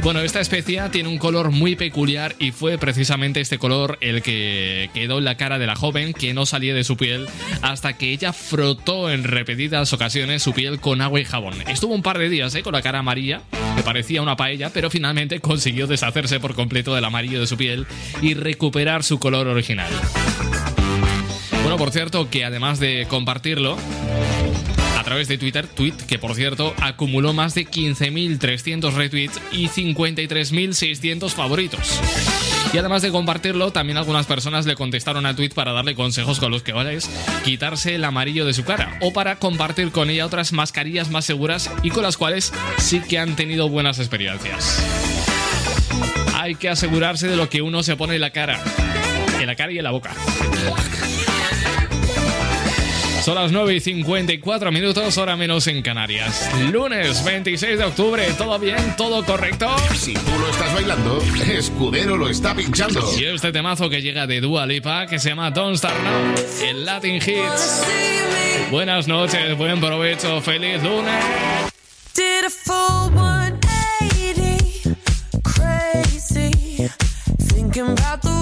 [0.02, 4.90] Bueno, esta especia tiene un color muy peculiar y fue precisamente este color el que
[4.92, 7.28] quedó en la cara de la joven que no salía de su piel
[7.62, 11.54] hasta que ella frotó en repetidas ocasiones su piel con agua y jabón.
[11.68, 12.62] Estuvo un par de días ¿eh?
[12.62, 13.42] con la cara amarilla,
[13.76, 17.86] que parecía una paella, pero finalmente consiguió deshacerse por completo del amarillo de su piel
[18.20, 19.92] y recuperar su color original.
[21.62, 23.78] Bueno, por cierto, que además de compartirlo,
[25.02, 31.30] a través de Twitter, tweet que por cierto acumuló más de 15.300 retweets y 53.600
[31.30, 32.00] favoritos.
[32.72, 36.52] Y además de compartirlo, también algunas personas le contestaron al tweet para darle consejos con
[36.52, 37.10] los que vales
[37.44, 41.68] quitarse el amarillo de su cara o para compartir con ella otras mascarillas más seguras
[41.82, 44.80] y con las cuales sí que han tenido buenas experiencias.
[46.34, 48.62] Hay que asegurarse de lo que uno se pone en la cara,
[49.40, 50.14] en la cara y en la boca.
[53.22, 56.50] Son las 9 y 54 minutos, hora menos en Canarias.
[56.72, 58.96] Lunes 26 de octubre, ¿todo bien?
[58.96, 59.68] ¿Todo correcto?
[59.94, 63.00] Si tú lo estás bailando, Escudero lo está pinchando.
[63.16, 66.34] Y este temazo que llega de Dua Lipa, que se llama Don't Start Now,
[66.68, 67.86] el Latin Hits.
[68.72, 71.24] Buenas noches, buen provecho, feliz lunes.
[72.16, 74.96] Did a full 180,
[75.44, 76.90] crazy.
[77.38, 78.41] Thinking about the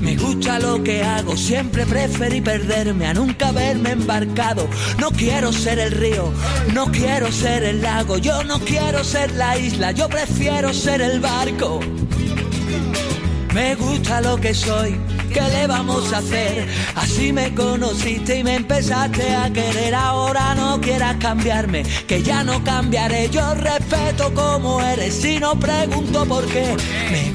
[0.00, 1.36] me gusta lo que hago.
[1.36, 4.68] Siempre preferí perderme a nunca haberme embarcado.
[4.98, 6.32] No quiero ser el río,
[6.72, 8.18] no quiero ser el lago.
[8.18, 11.80] Yo no quiero ser la isla, yo prefiero ser el barco.
[13.54, 15.00] Me gusta lo que soy,
[15.32, 16.68] ¿qué le vamos a hacer?
[16.96, 19.94] Así me conociste y me empezaste a querer.
[19.94, 23.30] Ahora no quieras cambiarme, que ya no cambiaré.
[23.30, 26.76] Yo respeto como eres y no pregunto por qué.
[27.10, 27.32] Me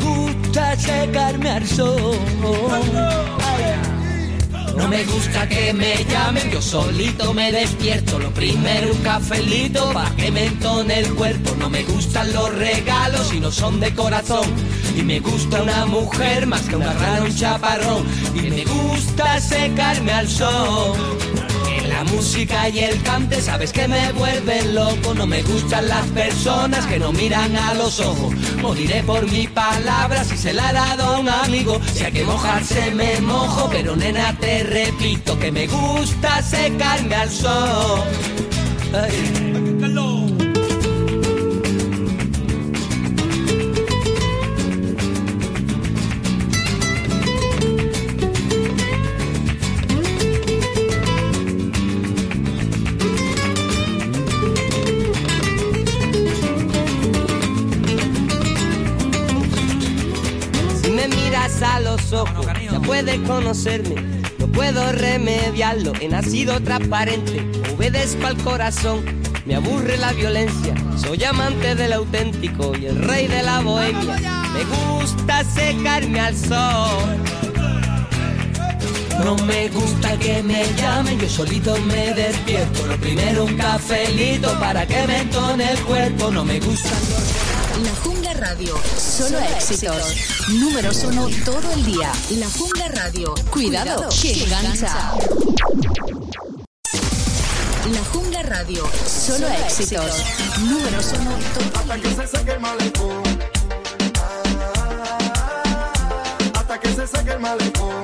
[0.77, 2.17] secarme al sol.
[4.75, 8.19] No me gusta que me llamen, yo solito me despierto.
[8.19, 11.55] Lo primero un cafelito pa' que me entone el cuerpo.
[11.57, 14.47] No me gustan los regalos y no son de corazón.
[14.95, 18.03] Y me gusta una mujer más que un garrano, un chaparrón.
[18.35, 20.97] Y me gusta secarme al sol.
[21.93, 25.13] La música y el cante, sabes que me vuelven loco.
[25.13, 28.33] No me gustan las personas que no miran a los ojos.
[28.61, 31.79] Moriré por mi palabra si se la ha dado a un amigo.
[31.93, 33.69] Si hay que mojarse, me mojo.
[33.69, 38.01] Pero nena, te repito que me gusta secarme al sol.
[63.23, 63.95] Conocerme.
[64.39, 67.45] No puedo remediarlo, he nacido transparente.
[67.73, 69.03] Obedezco al corazón,
[69.45, 70.75] me aburre la violencia.
[70.97, 74.15] Soy amante del auténtico y el rey de la bohemia.
[74.53, 77.17] Me gusta secarme al sol.
[79.23, 82.87] No me gusta que me llamen, yo solito me despierto.
[82.87, 86.31] Lo primero un cafelito para que me entone el cuerpo.
[86.31, 86.89] No me gusta
[87.81, 88.75] La Jungla Radio.
[88.97, 90.15] Solo éxitos.
[90.49, 92.11] Números uno todo el día.
[92.37, 93.33] La Jungla Radio.
[93.49, 95.13] Cuidado, que engancha.
[97.91, 98.87] La Jungla Radio.
[99.07, 100.23] Solo éxitos.
[100.59, 102.15] Números uno todo el día.
[102.15, 103.23] se seque el malecón.
[106.53, 108.03] Hasta que se seque el malecón.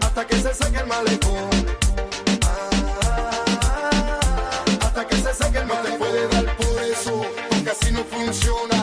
[0.00, 1.59] Hasta que se seque el malecón.
[8.10, 8.79] Porque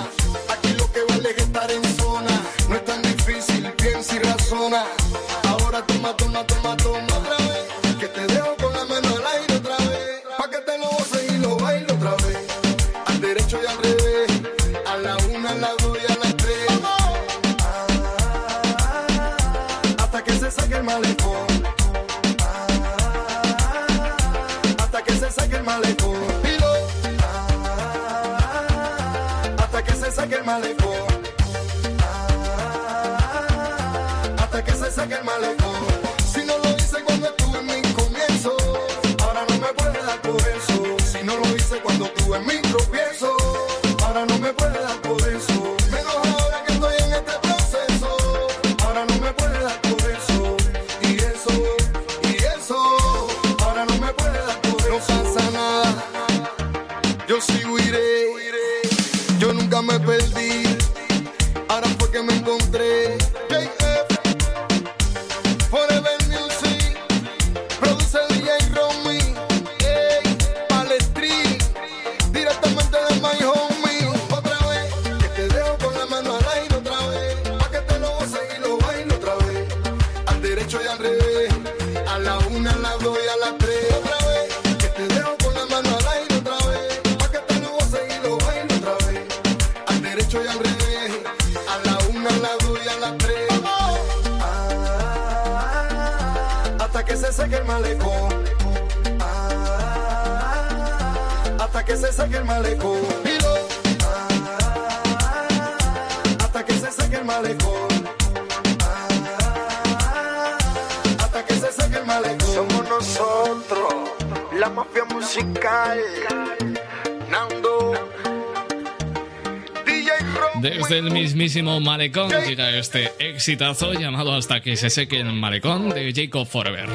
[123.37, 126.89] exitazo llamado Hasta que se seque el Malecón de Jacob Forever.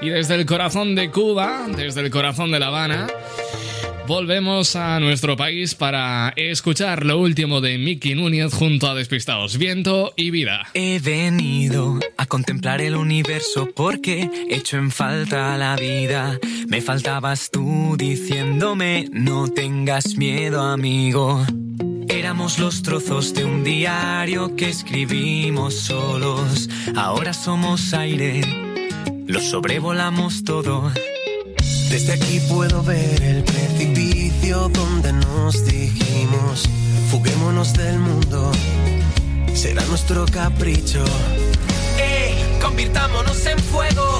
[0.00, 3.06] Y desde el corazón de Cuba, desde el corazón de La Habana,
[4.08, 10.12] volvemos a nuestro país para escuchar lo último de Mickey Núñez junto a Despistados, Viento
[10.16, 10.66] y Vida.
[10.74, 16.40] He venido a contemplar el universo porque echo en falta la vida.
[16.66, 21.46] Me faltabas tú diciéndome no tengas miedo amigo.
[22.30, 26.68] Éramos los trozos de un diario que escribimos solos.
[26.94, 28.40] Ahora somos aire,
[29.26, 30.92] lo sobrevolamos todo.
[31.90, 36.68] Desde aquí puedo ver el precipicio donde nos dijimos,
[37.10, 38.52] fuguémonos del mundo,
[39.52, 41.02] será nuestro capricho.
[41.98, 42.60] ¡Ey!
[42.62, 44.19] Convirtámonos en fuego,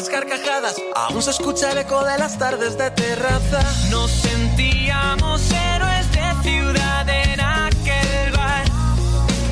[0.00, 3.62] las carcajadas, aún se escucha el eco de las tardes de terraza.
[3.90, 8.64] Nos sentíamos héroes de ciudad en aquel bar.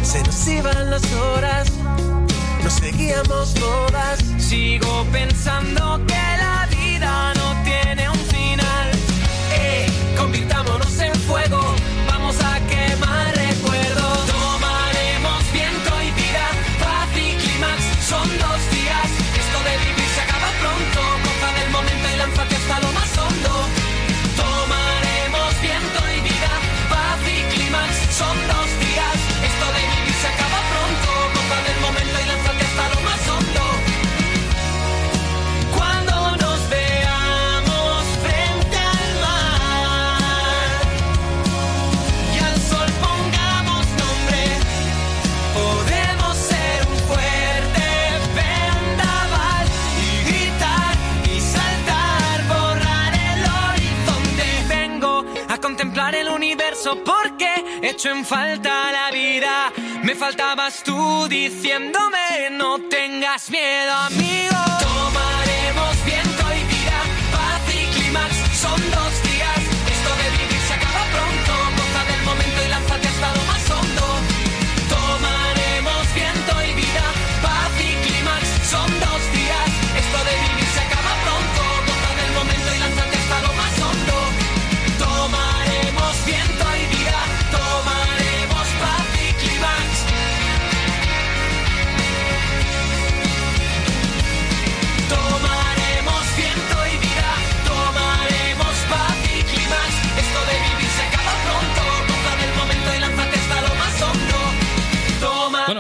[0.03, 1.69] Se nos iban las horas,
[2.65, 4.20] nos seguíamos todas.
[4.39, 6.57] Sigo pensando que la
[58.05, 59.73] en falta la vida.
[60.03, 64.98] Me faltabas tú diciéndome no tengas miedo, amigo.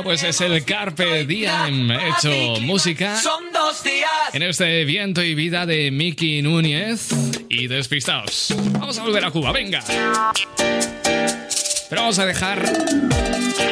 [0.08, 4.08] Pues es el Carpe Diem hecho música Son dos días.
[4.32, 7.10] en este viento y vida de Mickey Núñez
[7.50, 8.54] y Despistados.
[8.70, 9.84] Vamos a volver a Cuba, venga.
[11.90, 12.72] Pero vamos a dejar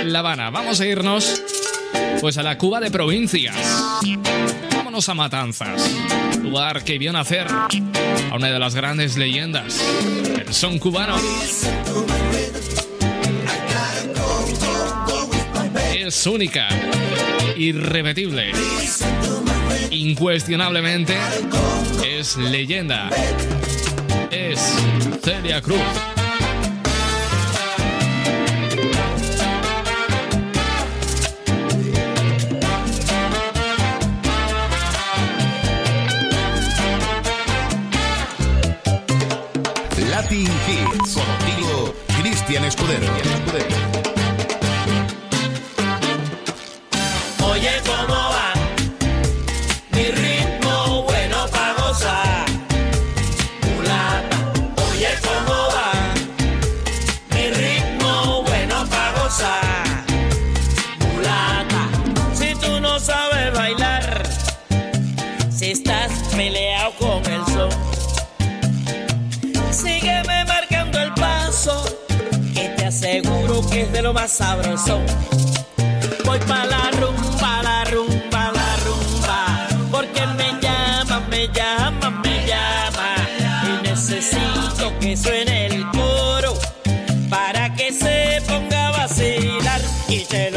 [0.04, 1.42] La Habana, vamos a irnos
[2.20, 3.56] pues a la Cuba de provincias.
[4.72, 5.90] Vámonos a Matanzas,
[6.42, 9.80] lugar que vio nacer a una de las grandes leyendas
[10.36, 11.16] del son cubano.
[16.06, 16.68] Es única,
[17.56, 18.52] irrepetible,
[19.90, 21.16] incuestionablemente
[22.08, 23.10] es leyenda.
[24.30, 24.60] Es
[25.24, 25.80] Celia Cruz.
[40.08, 41.14] Latin Hits.
[41.14, 43.75] Contigo, Cristian Escudero.
[73.22, 75.00] seguro que es de lo más sabroso.
[76.24, 83.08] Voy pa' la rumba, la rumba, la rumba, porque me llama, me llama, me llama.
[83.68, 86.52] Y necesito que suene el coro
[87.30, 90.55] para que se ponga a vacilar y te lo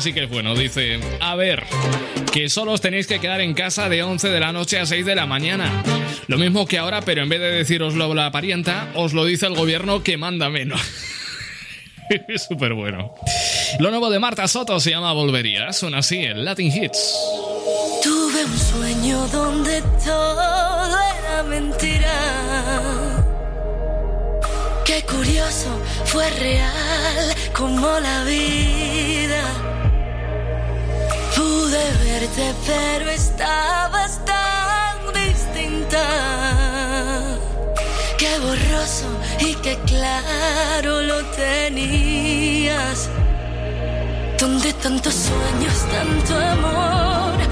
[0.00, 0.54] este sí que es bueno.
[0.54, 1.64] Dice, a ver,
[2.32, 5.04] que solo os tenéis que quedar en casa de 11 de la noche a 6
[5.04, 5.82] de la mañana.
[6.26, 9.54] Lo mismo que ahora, pero en vez de deciroslo la parienta, os lo dice el
[9.54, 10.80] gobierno que manda menos.
[12.28, 13.14] es súper bueno.
[13.78, 15.72] Lo nuevo de Marta Soto se llama Volvería.
[15.72, 17.14] Suena así en Latin Hits.
[18.02, 22.82] Tuve un sueño donde todo era mentira.
[24.86, 29.69] Qué curioso, fue real como la vida
[32.20, 36.04] verte, pero estabas tan distinta.
[38.18, 43.08] Qué borroso y qué claro lo tenías.
[44.38, 47.49] Donde tantos sueños, tanto amor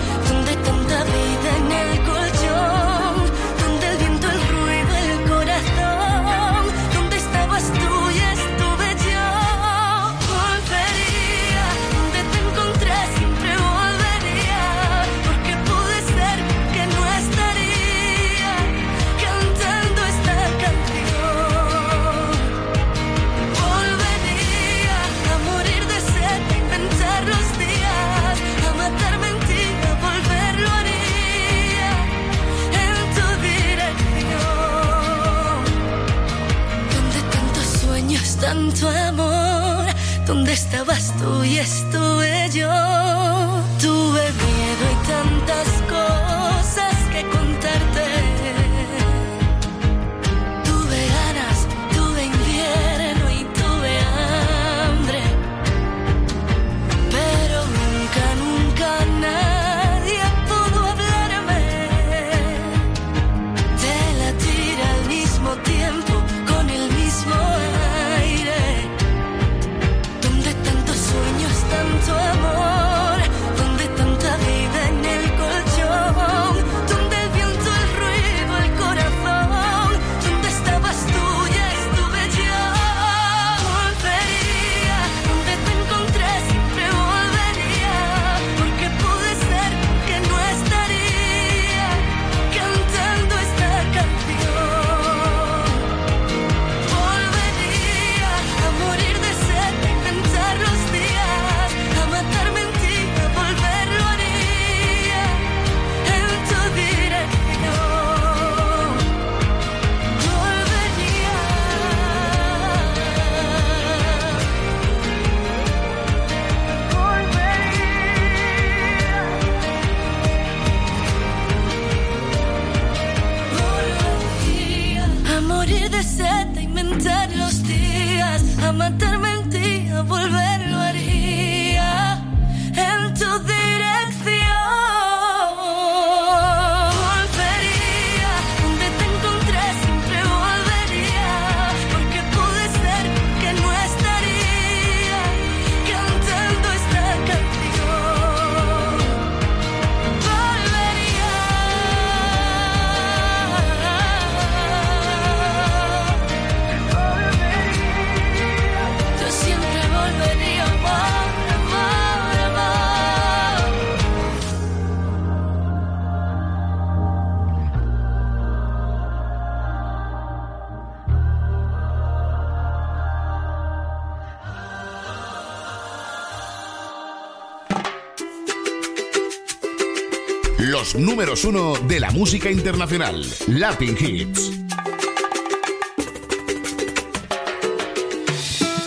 [181.19, 184.53] números uno de la música internacional, Latin Hits.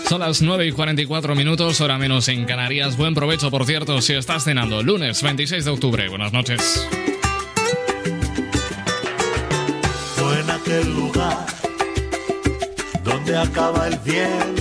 [0.08, 2.95] Son las 9 y 44 minutos, hora menos en Canarias.
[2.95, 4.82] Buen provecho, por cierto, si estás cenando.
[4.82, 6.08] Lunes 26 de octubre.
[6.08, 6.88] Buenas noches.
[10.16, 11.45] Fue en aquel lugar
[13.03, 14.60] donde acaba el viento,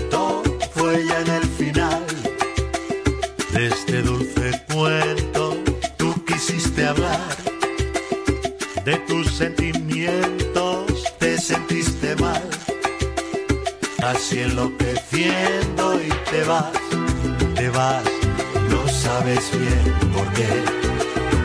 [19.10, 19.84] sabes bien
[20.14, 20.50] por qué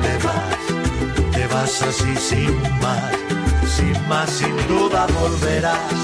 [0.03, 0.63] te vas,
[1.35, 3.11] te vas así sin más,
[3.75, 5.95] sin más, sin duda volverás.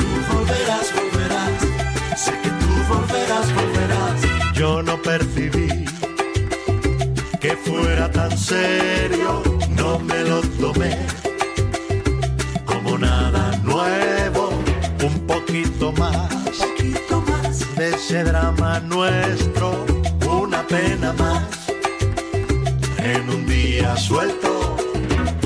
[0.00, 1.56] Tú volverás, volverás,
[2.24, 4.18] sé que tú volverás, volverás.
[4.60, 5.68] Yo no percibí
[7.40, 9.42] que fuera tan serio,
[9.80, 10.94] no me lo tomé
[12.66, 13.35] como nada
[15.56, 16.28] poquito más,
[16.58, 19.86] poquito más de ese drama nuestro,
[20.30, 21.42] una pena más
[22.98, 24.76] en un día suelto.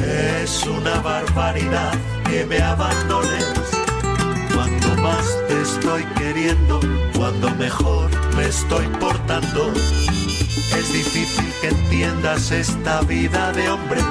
[0.05, 1.93] Es una barbaridad
[2.25, 3.47] que me abandones
[4.53, 6.81] cuando más te estoy queriendo,
[7.17, 9.73] cuando mejor me estoy portando.
[9.75, 14.05] Es difícil que entiendas esta vida de hombres.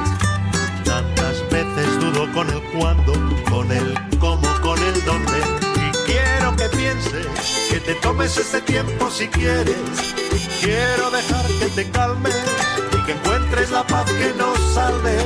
[0.86, 3.14] Tantas veces dudo con el cuándo,
[3.50, 4.49] con el cómo,
[6.80, 7.28] pienses,
[7.70, 9.76] que te tomes este tiempo si quieres.
[10.62, 12.36] Quiero dejar que te calmes
[12.98, 15.18] y que encuentres la paz que nos salve.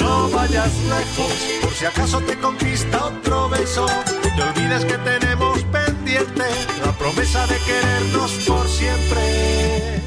[0.00, 1.32] No vayas lejos,
[1.62, 3.86] por si acaso te conquista otro beso.
[3.86, 6.46] No te olvides que tenemos pendiente
[6.84, 10.02] la promesa de querernos por siempre.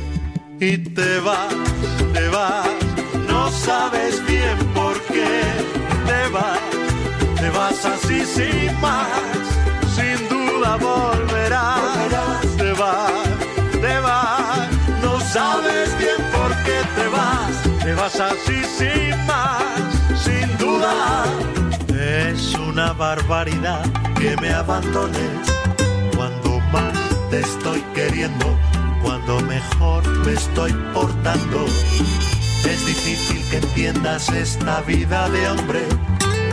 [0.60, 1.54] Y te vas,
[2.14, 2.70] te vas,
[3.28, 5.42] no sabes bien por qué.
[6.10, 6.60] Te vas,
[7.40, 9.41] te vas así sin más,
[17.84, 19.64] Te vas así sin más,
[20.24, 21.26] sin duda.
[21.90, 23.84] Es una barbaridad
[24.20, 25.52] que me abandones
[26.16, 26.94] cuando más
[27.32, 28.46] te estoy queriendo,
[29.02, 31.66] cuando mejor me estoy portando.
[32.70, 35.82] Es difícil que entiendas esta vida de hombre.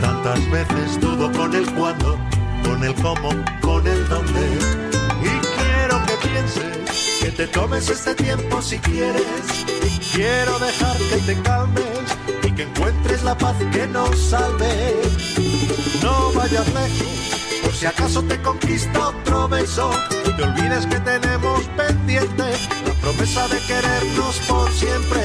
[0.01, 2.17] Tantas veces dudo con el cuándo,
[2.63, 3.29] con el cómo,
[3.61, 4.98] con el dónde.
[6.21, 9.23] Pienses, que te tomes este tiempo si quieres.
[10.13, 11.83] Quiero dejar que te calmes
[12.43, 15.01] y que encuentres la paz que nos salve.
[16.01, 19.91] No vayas lejos, por si acaso te conquista otro beso.
[20.25, 22.43] No te olvides que tenemos pendiente
[22.85, 25.21] la promesa de querernos por siempre.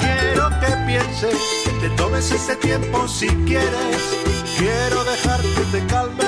[0.00, 4.02] Quiero que pienses, que te tomes ese tiempo si quieres.
[4.56, 6.25] Quiero dejar que te calmes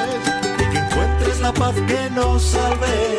[1.39, 3.19] encuentres la paz que nos salve.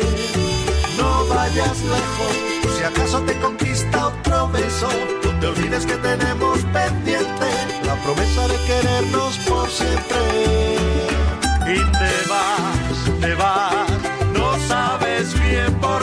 [0.96, 4.88] No vayas lejos, si acaso te conquista otro beso.
[5.24, 7.48] No te olvides que tenemos pendiente
[7.84, 10.18] la promesa de querernos por siempre.
[11.66, 13.90] Y te vas, te vas,
[14.32, 15.99] no sabes bien por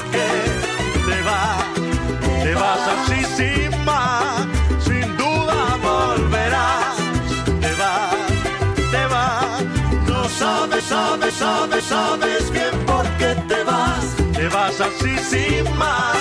[11.38, 14.16] sabes, sabes, bien por qué te vas.
[14.34, 16.18] Te vas así sin más,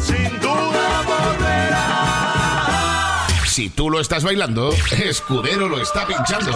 [0.00, 2.70] sin duda volverás.
[3.46, 6.52] Si tú lo estás bailando, Escudero lo está pinchando.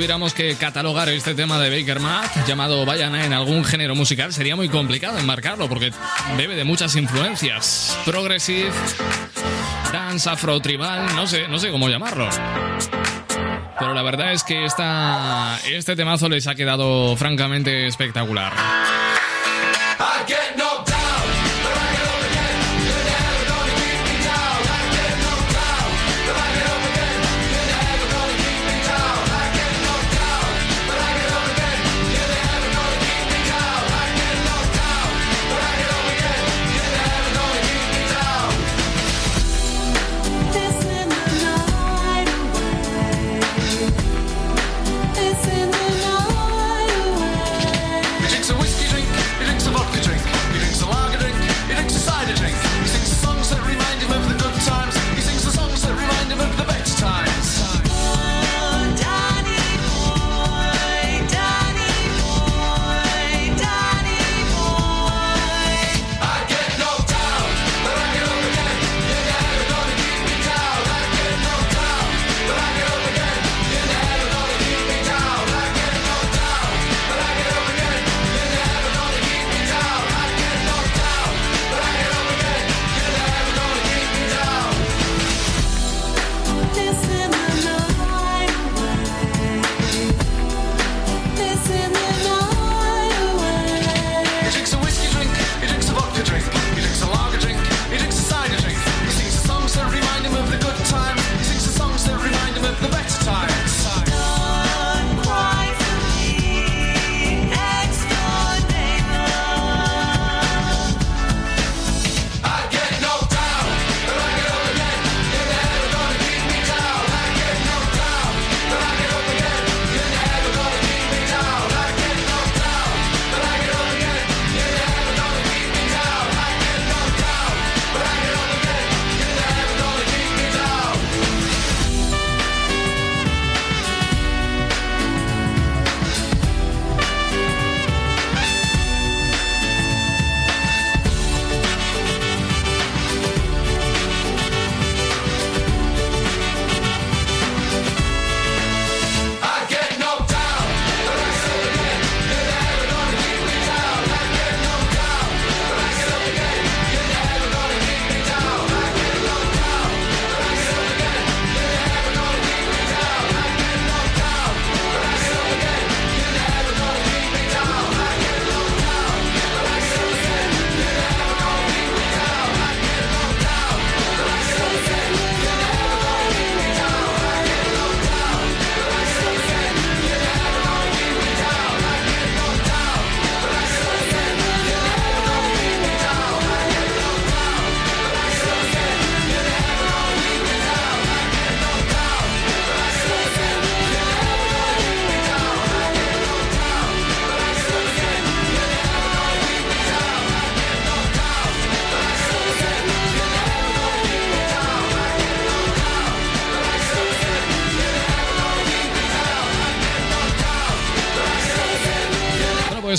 [0.00, 4.56] tuviéramos que catalogar este tema de Baker Math llamado Bayana en algún género musical, sería
[4.56, 5.92] muy complicado enmarcarlo porque
[6.38, 7.98] bebe de muchas influencias.
[8.06, 8.70] Progressive,
[9.92, 12.30] dance afro-tribal, no sé, no sé cómo llamarlo.
[13.78, 18.54] Pero la verdad es que esta, este temazo les ha quedado francamente espectacular.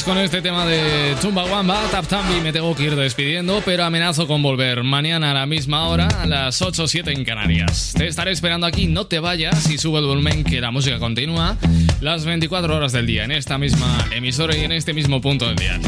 [0.02, 3.84] Pues con este tema de Tumba Wamba, Tap Tambi, me tengo que ir despidiendo, pero
[3.84, 7.94] amenazo con volver mañana a la misma hora, a las 8 o 7 en Canarias.
[7.98, 11.58] Te estaré esperando aquí, no te vayas y sube el volumen que la música continúa
[12.00, 15.56] las 24 horas del día en esta misma emisora y en este mismo punto del
[15.58, 15.80] día.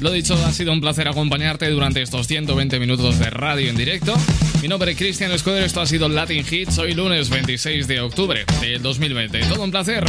[0.00, 4.14] Lo dicho, ha sido un placer acompañarte durante estos 120 minutos de radio en directo.
[4.62, 8.44] Mi nombre es Cristian Escuder, esto ha sido Latin Hits, hoy lunes 26 de octubre
[8.60, 9.40] del 2020.
[9.40, 10.04] Todo un placer.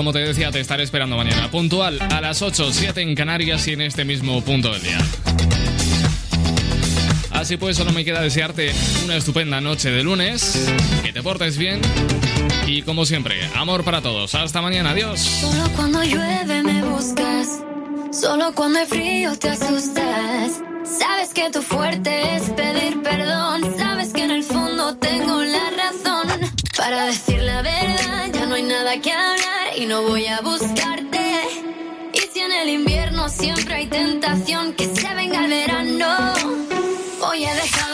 [0.00, 3.74] Como te decía, te estaré esperando mañana, puntual a las 8, 7 en Canarias y
[3.74, 4.98] en este mismo punto del día.
[7.32, 8.72] Así pues, solo me queda desearte
[9.04, 10.72] una estupenda noche de lunes,
[11.04, 11.82] que te portes bien
[12.66, 14.34] y como siempre, amor para todos.
[14.34, 15.20] Hasta mañana, adiós.
[15.20, 17.60] Solo cuando llueve me buscas,
[18.10, 20.62] solo cuando hay frío te asustas.
[20.98, 26.50] Sabes que tu fuerte es pedir perdón, sabes que en el fondo tengo la razón.
[26.74, 27.49] Para decir
[29.90, 31.18] no voy a buscarte.
[32.14, 36.32] Y si en el invierno siempre hay tentación que se venga el verano,
[37.18, 37.89] voy a dejar.